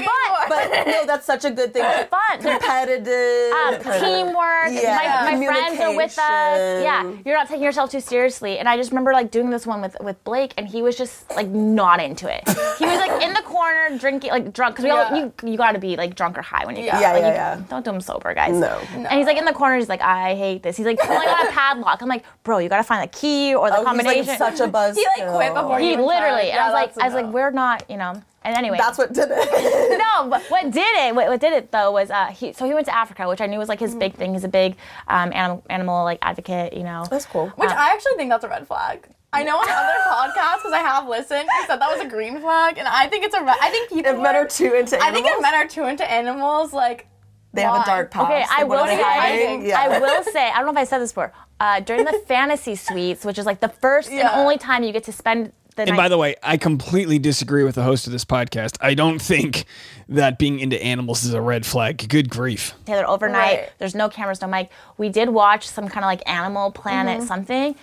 That's 0.00 0.06
what 0.06 0.40
I 0.40 0.44
for. 0.44 0.48
But 0.48 0.86
no, 0.86 1.06
that's 1.06 1.26
such 1.26 1.44
a 1.44 1.50
good 1.50 1.72
thing. 1.72 1.82
Fun. 2.10 2.40
Competitive. 2.40 3.52
Um, 3.52 3.74
teamwork. 4.00 4.70
Yeah. 4.70 5.22
My, 5.24 5.36
my 5.36 5.46
friends 5.46 5.80
are 5.80 5.96
with 5.96 6.18
us. 6.18 6.82
Yeah, 6.82 7.12
you're 7.24 7.36
not 7.36 7.48
taking 7.48 7.62
yourself 7.64 7.90
too 7.90 8.00
seriously. 8.00 8.58
And 8.58 8.68
I 8.68 8.76
just 8.76 8.90
remember 8.90 9.12
like 9.12 9.30
doing 9.30 9.50
this 9.50 9.66
one 9.66 9.80
with 9.80 9.96
with 10.00 10.22
Blake, 10.24 10.54
and 10.56 10.66
he 10.68 10.82
was 10.82 10.96
just 10.96 11.28
like 11.36 11.48
not 11.48 12.00
into 12.02 12.32
it. 12.32 12.42
He 12.78 12.86
was 12.86 12.98
like 12.98 13.22
in 13.22 13.32
the 13.34 13.42
corner 13.42 13.96
drinking, 13.98 14.30
like 14.30 14.52
drunk, 14.52 14.76
because 14.76 14.84
we 14.84 14.90
all 14.90 15.14
you 15.16 15.32
you 15.44 15.56
got 15.56 15.72
to 15.72 15.78
be 15.78 15.96
like 15.96 16.14
drunk 16.14 16.38
or 16.38 16.42
high 16.42 16.64
when 16.66 16.76
you 16.76 16.84
Yeah. 16.84 16.92
go. 16.96 17.00
Yeah, 17.00 17.12
like, 17.12 17.20
yeah, 17.22 17.28
you- 17.28 17.60
yeah. 17.60 17.66
Don't 17.68 17.84
do 17.84 17.90
them 17.92 18.00
sober, 18.00 18.34
guys. 18.34 18.54
No. 18.54 18.78
And 18.94 19.06
he's 19.08 19.26
like 19.26 19.36
in 19.38 19.44
the 19.44 19.52
corner. 19.52 19.76
He's 19.76 19.88
like, 19.88 20.00
I 20.02 20.34
hate 20.34 20.62
this. 20.62 20.76
He's 20.76 20.86
like 20.86 20.98
pulling 20.98 21.28
on 21.28 21.46
a 21.46 21.50
padlock. 21.52 22.00
I'm 22.02 22.08
like, 22.08 22.24
bro, 22.44 22.58
you 22.58 22.68
got 22.68 22.78
to 22.78 22.84
find 22.84 23.02
the 23.02 23.12
key 23.16 23.54
or 23.54 23.68
the 23.70 23.76
Oh, 23.76 23.78
he's 23.80 23.86
combination. 23.86 24.26
like 24.26 24.38
such 24.38 24.60
a 24.60 24.68
buzz. 24.68 24.96
He 25.02 25.06
like 25.18 25.32
quit 25.34 25.54
before 25.54 25.78
he 25.78 25.96
literally. 25.96 26.50
And 26.50 26.54
Yeah, 26.56 26.64
I 26.66 26.70
was 26.70 26.74
like, 26.74 26.98
I 27.02 27.06
was 27.06 27.14
like, 27.14 27.26
we're 27.32 27.50
not, 27.50 27.88
you 27.90 27.96
know. 27.96 28.22
And 28.44 28.56
anyway, 28.56 28.76
That's 28.78 28.98
what 28.98 29.12
did 29.12 29.28
it. 29.30 29.98
no, 29.98 30.28
but 30.28 30.42
what 30.50 30.70
did 30.70 30.96
it? 31.06 31.14
What, 31.14 31.28
what 31.28 31.40
did 31.40 31.52
it 31.52 31.70
though 31.70 31.92
was 31.92 32.10
uh, 32.10 32.26
he. 32.26 32.52
So 32.52 32.66
he 32.66 32.74
went 32.74 32.86
to 32.86 32.94
Africa, 32.94 33.28
which 33.28 33.40
I 33.40 33.46
knew 33.46 33.58
was 33.58 33.68
like 33.68 33.80
his 33.80 33.94
big 33.94 34.14
thing. 34.14 34.32
He's 34.34 34.44
a 34.44 34.48
big 34.48 34.76
um, 35.08 35.32
animal, 35.32 35.64
animal 35.70 36.04
like 36.04 36.18
advocate. 36.22 36.72
You 36.72 36.82
know. 36.82 37.06
That's 37.10 37.26
cool. 37.26 37.48
Which 37.50 37.70
I 37.70 37.92
actually 37.92 38.14
think 38.16 38.30
that's 38.30 38.44
a 38.44 38.48
red 38.48 38.66
flag. 38.66 39.06
I 39.34 39.44
know 39.44 39.56
on 39.56 39.64
other 39.68 39.98
podcasts 40.06 40.58
because 40.58 40.72
I 40.72 40.80
have 40.80 41.08
listened. 41.08 41.48
He 41.60 41.66
said 41.66 41.76
that 41.80 41.90
was 41.90 42.00
a 42.00 42.08
green 42.08 42.40
flag, 42.40 42.76
and 42.78 42.86
I 42.86 43.06
think 43.08 43.24
it's 43.24 43.34
a 43.34 43.42
red. 43.42 43.56
I 43.62 43.70
think 43.70 43.88
people. 43.88 44.12
If 44.12 44.18
men 44.20 44.36
are- 44.36 44.40
are 44.44 44.46
too 44.48 44.74
into 44.74 44.96
I 44.98 45.06
animals. 45.08 45.24
think 45.24 45.36
if 45.36 45.42
men 45.42 45.54
are 45.54 45.68
too 45.68 45.84
into 45.84 46.10
animals, 46.10 46.72
like 46.72 47.06
They 47.54 47.62
have 47.62 47.82
a 47.82 47.84
dark 47.86 48.10
past. 48.10 48.24
Okay, 48.30 48.44
I 48.50 48.58
Like, 48.62 48.68
what 48.68 48.78
will 48.80 48.86
say. 48.96 49.66
Yeah. 49.68 49.80
I 49.80 49.98
will 50.00 50.22
say. 50.24 50.50
I 50.50 50.56
don't 50.56 50.66
know 50.66 50.72
if 50.72 50.76
I 50.78 50.84
said 50.84 50.98
this 50.98 51.12
before. 51.12 51.32
Uh, 51.60 51.80
during 51.80 52.04
the 52.04 52.12
fantasy 52.26 52.74
suites, 52.74 53.24
which 53.24 53.38
is 53.38 53.46
like 53.46 53.60
the 53.60 53.68
first 53.68 54.10
and 54.10 54.28
only 54.28 54.58
time 54.58 54.82
you 54.82 54.92
get 54.92 55.04
to 55.04 55.12
spend 55.12 55.52
the 55.74 55.82
And 55.82 55.90
night. 55.92 55.96
by 55.96 56.08
the 56.08 56.18
way, 56.18 56.36
I 56.42 56.56
completely 56.56 57.18
disagree 57.18 57.64
with 57.64 57.74
the 57.74 57.82
host 57.82 58.06
of 58.06 58.12
this 58.12 58.24
podcast. 58.24 58.76
I 58.80 58.94
don't 58.94 59.20
think 59.20 59.64
that 60.08 60.38
being 60.38 60.60
into 60.60 60.82
animals 60.82 61.24
is 61.24 61.32
a 61.34 61.40
red 61.40 61.64
flag. 61.66 62.06
Good 62.08 62.28
grief. 62.30 62.74
Taylor 62.86 63.08
overnight. 63.08 63.58
Right. 63.60 63.72
There's 63.78 63.94
no 63.94 64.08
cameras, 64.08 64.40
no 64.42 64.48
mic. 64.48 64.70
We 64.98 65.08
did 65.08 65.30
watch 65.30 65.66
some 65.68 65.88
kind 65.88 66.04
of 66.04 66.08
like 66.08 66.22
Animal 66.28 66.70
Planet 66.72 67.18
Mm-hmm. 67.18 67.26
something, 67.26 67.74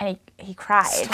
and 0.00 0.08
he 0.38 0.44
he 0.44 0.54
cried. 0.54 1.08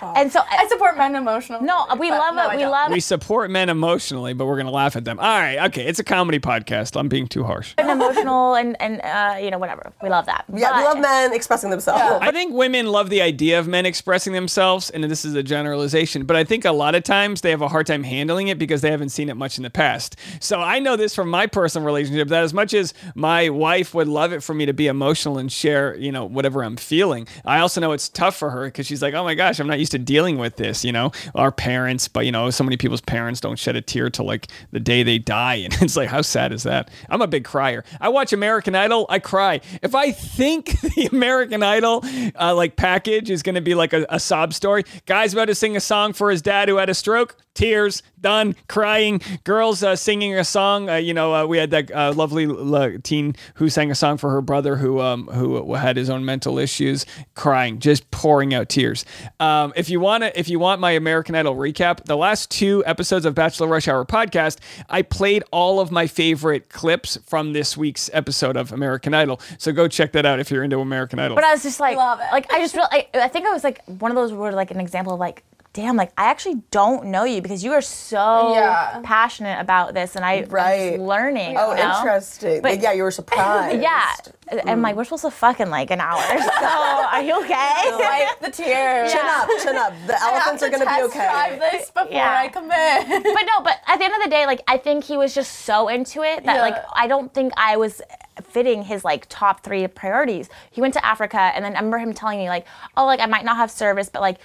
And 0.00 0.32
so 0.32 0.40
I 0.48 0.66
support 0.68 0.96
men 0.96 1.14
emotionally. 1.14 1.64
no, 1.64 1.86
we 1.98 2.10
love 2.10 2.34
no, 2.34 2.42
it. 2.42 2.46
I 2.46 2.56
We 2.56 2.62
don't. 2.62 2.70
love 2.70 2.92
We 2.92 3.00
support 3.00 3.50
men 3.50 3.68
emotionally, 3.68 4.32
but 4.32 4.46
we're 4.46 4.56
going 4.56 4.66
to 4.66 4.72
laugh 4.72 4.96
at 4.96 5.04
them. 5.04 5.18
All 5.18 5.26
right, 5.26 5.58
okay, 5.68 5.84
it's 5.86 5.98
a 5.98 6.04
comedy 6.04 6.38
podcast. 6.38 6.98
I'm 6.98 7.08
being 7.08 7.26
too 7.28 7.44
harsh. 7.44 7.74
and 7.78 7.90
emotional 7.90 8.54
and 8.54 8.80
and 8.80 9.00
uh, 9.02 9.38
you 9.40 9.50
know 9.50 9.58
whatever. 9.58 9.92
We 10.02 10.08
love 10.08 10.26
that. 10.26 10.44
yeah, 10.54 10.76
we 10.78 10.84
love 10.84 10.98
men 11.00 11.32
expressing 11.32 11.70
themselves. 11.70 12.02
I 12.20 12.30
think 12.30 12.54
women 12.54 12.86
love 12.86 13.10
the 13.10 13.22
idea 13.22 13.58
of 13.58 13.66
men 13.68 13.86
expressing 13.86 14.32
themselves, 14.32 14.90
and 14.90 15.04
this 15.04 15.24
is 15.24 15.34
a 15.34 15.42
generalization, 15.42 16.24
but 16.26 16.36
I 16.36 16.44
think 16.44 16.64
a 16.64 16.72
lot 16.72 16.94
of 16.94 17.02
times 17.02 17.40
they 17.40 17.50
have 17.50 17.62
a 17.62 17.68
hard 17.68 17.86
time 17.86 18.02
handling 18.04 18.48
it 18.48 18.58
because 18.58 18.80
they 18.80 18.90
haven't 18.90 19.10
seen 19.10 19.28
it 19.28 19.34
much 19.36 19.56
in 19.58 19.62
the 19.64 19.70
past. 19.70 20.16
So 20.40 20.60
I 20.60 20.78
know 20.78 20.96
this 20.96 21.14
from 21.14 21.28
my 21.28 21.46
personal 21.46 21.84
relationship 21.86 22.28
that 22.28 22.42
as 22.42 22.54
much 22.54 22.74
as 22.74 22.94
my 23.14 23.48
wife 23.48 23.94
would 23.94 24.08
love 24.08 24.32
it 24.32 24.42
for 24.42 24.54
me 24.54 24.66
to 24.66 24.72
be 24.72 24.86
emotional 24.86 25.38
and 25.38 25.50
share, 25.50 25.96
you 25.96 26.12
know, 26.12 26.24
whatever 26.24 26.62
I'm 26.62 26.76
feeling, 26.76 27.26
I 27.44 27.60
also 27.60 27.80
know 27.80 27.92
it's 27.92 28.08
tough 28.08 28.36
for 28.36 28.50
her 28.50 28.66
because 28.66 28.86
she's 28.86 29.02
like, 29.02 29.14
oh 29.14 29.24
my 29.24 29.34
gosh, 29.34 29.58
I'm 29.58 29.66
not 29.66 29.78
used 29.78 29.87
to 29.90 29.98
dealing 29.98 30.38
with 30.38 30.56
this, 30.56 30.84
you 30.84 30.92
know, 30.92 31.12
our 31.34 31.52
parents, 31.52 32.08
but 32.08 32.26
you 32.26 32.32
know, 32.32 32.50
so 32.50 32.64
many 32.64 32.76
people's 32.76 33.00
parents 33.00 33.40
don't 33.40 33.58
shed 33.58 33.76
a 33.76 33.80
tear 33.80 34.10
till 34.10 34.26
like 34.26 34.48
the 34.70 34.80
day 34.80 35.02
they 35.02 35.18
die. 35.18 35.48
And 35.68 35.82
it's 35.82 35.96
like, 35.96 36.08
how 36.08 36.22
sad 36.22 36.52
is 36.52 36.62
that? 36.62 36.90
I'm 37.10 37.20
a 37.20 37.26
big 37.26 37.44
crier. 37.44 37.84
I 38.00 38.08
watch 38.08 38.32
American 38.32 38.74
Idol, 38.74 39.06
I 39.08 39.18
cry. 39.18 39.60
If 39.82 39.94
I 39.94 40.12
think 40.12 40.80
the 40.94 41.08
American 41.12 41.62
Idol 41.62 42.02
uh, 42.38 42.54
like 42.54 42.76
package 42.76 43.30
is 43.30 43.42
going 43.42 43.54
to 43.54 43.60
be 43.60 43.74
like 43.74 43.92
a, 43.92 44.06
a 44.08 44.18
sob 44.18 44.54
story, 44.54 44.84
guy's 45.06 45.32
about 45.32 45.46
to 45.46 45.54
sing 45.54 45.76
a 45.76 45.80
song 45.80 46.12
for 46.12 46.30
his 46.30 46.42
dad 46.42 46.68
who 46.68 46.76
had 46.76 46.88
a 46.88 46.94
stroke, 46.94 47.36
tears, 47.54 48.02
done, 48.20 48.54
crying. 48.68 49.20
Girls 49.44 49.82
uh, 49.82 49.96
singing 49.96 50.34
a 50.34 50.44
song. 50.44 50.88
Uh, 50.88 50.94
you 50.94 51.12
know, 51.12 51.34
uh, 51.34 51.46
we 51.46 51.58
had 51.58 51.70
that 51.70 51.90
uh, 51.90 52.12
lovely 52.12 52.46
uh, 52.46 52.98
teen 53.02 53.34
who 53.54 53.68
sang 53.68 53.90
a 53.90 53.94
song 53.94 54.16
for 54.16 54.30
her 54.30 54.40
brother 54.40 54.76
who 54.76 55.00
um, 55.00 55.26
who 55.26 55.74
had 55.74 55.96
his 55.96 56.08
own 56.08 56.24
mental 56.24 56.58
issues, 56.58 57.04
crying, 57.34 57.78
just 57.78 58.10
pouring 58.10 58.54
out 58.54 58.68
tears. 58.68 59.04
Um, 59.40 59.72
if 59.78 59.88
you 59.88 60.00
want 60.00 60.24
to, 60.24 60.36
if 60.38 60.48
you 60.48 60.58
want 60.58 60.80
my 60.80 60.90
American 60.90 61.36
Idol 61.36 61.54
recap, 61.54 62.04
the 62.04 62.16
last 62.16 62.50
two 62.50 62.82
episodes 62.84 63.24
of 63.24 63.36
Bachelor 63.36 63.68
Rush 63.68 63.86
Hour 63.86 64.04
podcast, 64.04 64.58
I 64.90 65.02
played 65.02 65.44
all 65.52 65.78
of 65.78 65.92
my 65.92 66.08
favorite 66.08 66.68
clips 66.68 67.16
from 67.24 67.52
this 67.52 67.76
week's 67.76 68.10
episode 68.12 68.56
of 68.56 68.72
American 68.72 69.14
Idol. 69.14 69.40
So 69.56 69.70
go 69.70 69.86
check 69.86 70.10
that 70.12 70.26
out 70.26 70.40
if 70.40 70.50
you're 70.50 70.64
into 70.64 70.80
American 70.80 71.20
Idol. 71.20 71.36
But 71.36 71.44
I 71.44 71.52
was 71.52 71.62
just 71.62 71.78
like, 71.78 71.96
Love 71.96 72.18
it. 72.18 72.26
like 72.32 72.52
I 72.52 72.58
just 72.58 72.74
feel, 72.74 72.88
I, 72.90 73.06
I 73.14 73.28
think 73.28 73.46
I 73.46 73.52
was 73.52 73.62
like 73.62 73.84
one 73.86 74.10
of 74.10 74.16
those 74.16 74.32
were 74.32 74.50
like 74.50 74.72
an 74.72 74.80
example 74.80 75.14
of 75.14 75.20
like, 75.20 75.44
damn, 75.72 75.96
like 75.96 76.12
I 76.18 76.24
actually 76.30 76.62
don't 76.70 77.06
know 77.06 77.24
you 77.24 77.40
because 77.42 77.62
you 77.62 77.72
are 77.72 77.80
so 77.80 78.54
Yeah. 78.54 79.00
passionate 79.04 79.60
about 79.60 79.94
this, 79.94 80.16
and 80.16 80.24
I 80.24 80.44
Right. 80.48 80.94
I'm 80.94 81.02
learning. 81.02 81.56
Oh, 81.58 81.70
you 81.70 81.76
know? 81.76 81.96
interesting. 81.98 82.62
But- 82.62 82.80
yeah, 82.80 82.92
you 82.92 83.02
were 83.02 83.10
surprised. 83.22 83.80
Yeah, 83.80 84.10
and 84.48 84.68
I'm 84.68 84.82
like, 84.82 84.96
we're 84.96 85.04
supposed 85.04 85.22
to 85.24 85.30
fuck 85.30 85.60
in 85.60 85.70
like 85.70 85.90
an 85.90 86.00
hour. 86.00 86.22
So 86.58 86.66
are 86.66 87.22
you 87.22 87.38
okay? 87.42 87.82
Wipe 87.92 88.40
the 88.40 88.50
tears. 88.50 89.12
Chin 89.12 89.20
up, 89.24 89.48
chin 89.62 89.76
up. 89.76 89.92
The 90.06 90.20
elephants 90.20 90.62
are 90.62 90.66
I 90.66 90.70
have 90.70 90.72
going 90.72 90.72
to 90.72 90.78
be 90.78 90.84
test 90.84 91.12
drive 91.14 91.52
okay. 91.52 91.58
this 91.78 91.90
before 91.90 92.10
Yeah. 92.12 92.36
I 92.38 92.48
commit. 92.48 93.22
but 93.22 93.42
no, 93.42 93.62
but 93.62 93.76
at 93.86 93.98
the 93.98 94.04
end 94.04 94.14
of 94.14 94.22
the 94.22 94.30
day, 94.30 94.46
like 94.46 94.62
I 94.66 94.78
think 94.78 95.04
he 95.04 95.16
was 95.16 95.34
just 95.34 95.60
so 95.60 95.88
into 95.88 96.22
it 96.22 96.44
that 96.44 96.56
Yeah. 96.56 96.62
like 96.62 96.76
I 96.94 97.06
don't 97.06 97.32
think 97.32 97.52
I 97.56 97.76
was 97.76 98.02
fitting 98.42 98.82
his 98.82 99.04
like 99.04 99.26
top 99.28 99.62
three 99.62 99.86
priorities. 99.88 100.48
He 100.70 100.80
went 100.80 100.94
to 100.94 101.04
Africa, 101.04 101.38
and 101.38 101.64
then 101.64 101.72
I 101.74 101.78
remember 101.78 101.98
him 101.98 102.12
telling 102.14 102.38
me 102.38 102.48
like, 102.48 102.66
oh, 102.96 103.04
like 103.06 103.20
I 103.20 103.26
might 103.26 103.44
not 103.44 103.56
have 103.56 103.70
service, 103.70 104.08
but 104.08 104.22
like. 104.22 104.38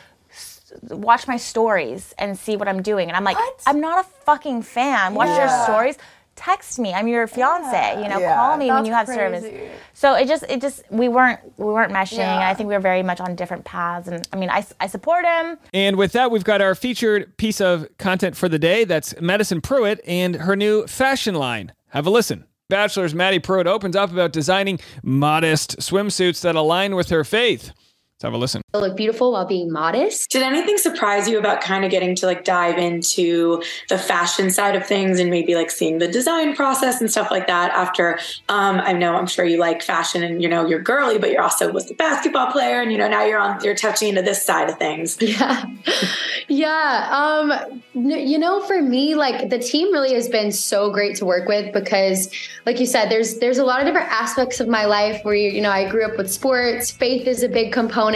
S- 0.84 0.89
Watch 0.92 1.27
my 1.27 1.38
stories 1.38 2.13
and 2.18 2.38
see 2.38 2.56
what 2.58 2.68
I'm 2.68 2.82
doing, 2.82 3.08
and 3.10 3.18
I'm 3.18 3.24
like, 3.24 3.38
What? 3.38 3.62
I'm 3.68 3.80
not 3.80 4.06
a 4.06 4.08
fucking 4.25 4.63
fan. 4.63 5.13
Watch 5.15 5.30
your 5.38 5.50
stories. 5.65 5.98
Text 6.36 6.80
me. 6.80 6.92
I'm 6.92 7.08
your 7.08 7.27
fiance. 7.27 8.01
You 8.01 8.10
know, 8.10 8.18
Yeah. 8.20 8.34
call 8.36 8.58
me 8.58 8.72
when 8.72 8.86
you 8.86 8.92
have 8.94 9.06
crazy. 9.06 9.19
service. 9.19 9.71
So 9.93 10.15
it 10.15 10.28
just, 10.28 10.43
it 10.50 10.62
just, 10.62 10.82
we 10.89 11.08
weren't, 11.08 11.39
we 11.60 11.65
weren't 11.65 11.91
meshing. 11.93 12.17
Yeah. 12.17 12.34
And 12.34 12.43
I 12.43 12.56
think 12.56 12.67
we 12.69 12.74
were 12.74 12.80
very 12.80 13.04
much 13.04 13.19
on 13.21 13.36
different 13.36 13.65
paths. 13.65 14.08
And 14.08 14.28
I 14.34 14.38
mean, 14.38 14.50
I, 14.50 14.65
I 14.80 14.88
support 14.88 15.26
him. 15.26 15.60
And 15.76 15.95
with 15.95 16.12
that, 16.13 16.32
we've 16.32 16.43
got 16.43 16.60
our 16.60 16.74
featured 16.74 17.38
piece 17.38 17.62
of 17.62 17.88
content 18.00 18.36
for 18.36 18.50
the 18.50 18.58
day. 18.58 18.84
That's 18.84 19.13
Madison 19.21 19.62
Prewett 19.62 20.02
and 20.08 20.36
her 20.38 20.56
new 20.56 20.88
fashion 20.88 21.36
line. 21.36 21.71
Have 21.89 22.08
a 22.08 22.10
listen. 22.10 22.45
Bachelor's 22.67 23.13
Madi 23.13 23.38
Prewett 23.38 23.67
opens 23.67 23.95
up 23.95 24.12
about 24.12 24.34
designing 24.34 24.80
modest 25.04 25.78
swimsuits 25.78 26.41
that 26.41 26.56
align 26.56 26.95
with 26.95 27.10
her 27.10 27.24
faith. 27.24 27.71
Let's 28.23 28.31
have 28.31 28.39
a 28.39 28.41
listen. 28.41 28.62
look 28.73 28.95
beautiful 28.95 29.33
while 29.33 29.45
being 29.45 29.69
modest. 29.69 30.29
Did 30.29 30.43
anything 30.43 30.77
surprise 30.77 31.27
you 31.27 31.38
about 31.38 31.59
kind 31.59 31.83
of 31.83 31.91
getting 31.91 32.15
to 32.15 32.25
like 32.25 32.45
dive 32.45 32.77
into 32.77 33.62
the 33.89 33.97
fashion 33.97 34.49
side 34.49 34.77
of 34.77 34.88
things 34.88 35.19
and 35.19 35.29
maybe 35.29 35.55
like 35.55 35.69
seeing 35.69 35.97
the 35.97 36.07
design 36.07 36.55
process 36.55 37.01
and 37.01 37.12
stuff 37.12 37.29
like 37.29 37.47
that 37.47 37.71
after 37.71 38.17
um 38.47 38.79
I 38.79 38.93
know 38.93 39.15
I'm 39.15 39.27
sure 39.27 39.43
you 39.43 39.57
like 39.57 39.81
fashion 39.81 40.23
and 40.23 40.41
you 40.41 40.47
know 40.47 40.65
you're 40.65 40.81
girly 40.81 41.17
but 41.17 41.31
you're 41.31 41.41
also 41.41 41.69
was 41.69 41.88
the 41.88 41.95
basketball 41.95 42.49
player 42.49 42.81
and 42.81 42.93
you 42.93 42.97
know 42.97 43.09
now 43.09 43.25
you're 43.25 43.39
on 43.39 43.62
you're 43.62 43.75
touching 43.75 44.07
into 44.07 44.21
this 44.21 44.41
side 44.41 44.69
of 44.69 44.77
things. 44.77 45.17
Yeah. 45.33 45.65
Yeah. 46.47 47.07
Um, 47.12 47.81
you 47.93 48.38
know, 48.38 48.62
for 48.62 48.81
me, 48.81 49.15
like 49.15 49.49
the 49.49 49.57
team 49.57 49.91
really 49.91 50.13
has 50.13 50.29
been 50.29 50.51
so 50.51 50.91
great 50.91 51.15
to 51.17 51.25
work 51.25 51.47
with 51.47 51.73
because 51.73 52.29
like 52.65 52.79
you 52.79 52.86
said, 52.86 53.09
there's 53.09 53.39
there's 53.39 53.57
a 53.57 53.63
lot 53.63 53.79
of 53.79 53.88
different 53.88 54.12
aspects 54.12 54.59
of 54.59 54.67
my 54.67 54.86
life 54.86 55.23
where 55.23 55.33
you 55.33 55.62
know, 55.62 55.71
I 55.71 55.89
grew 55.89 56.05
up 56.05 56.17
with 56.17 56.31
sports, 56.31 56.91
faith 56.91 57.27
is 57.27 57.41
a 57.41 57.49
big 57.49 57.71
component 57.71 58.12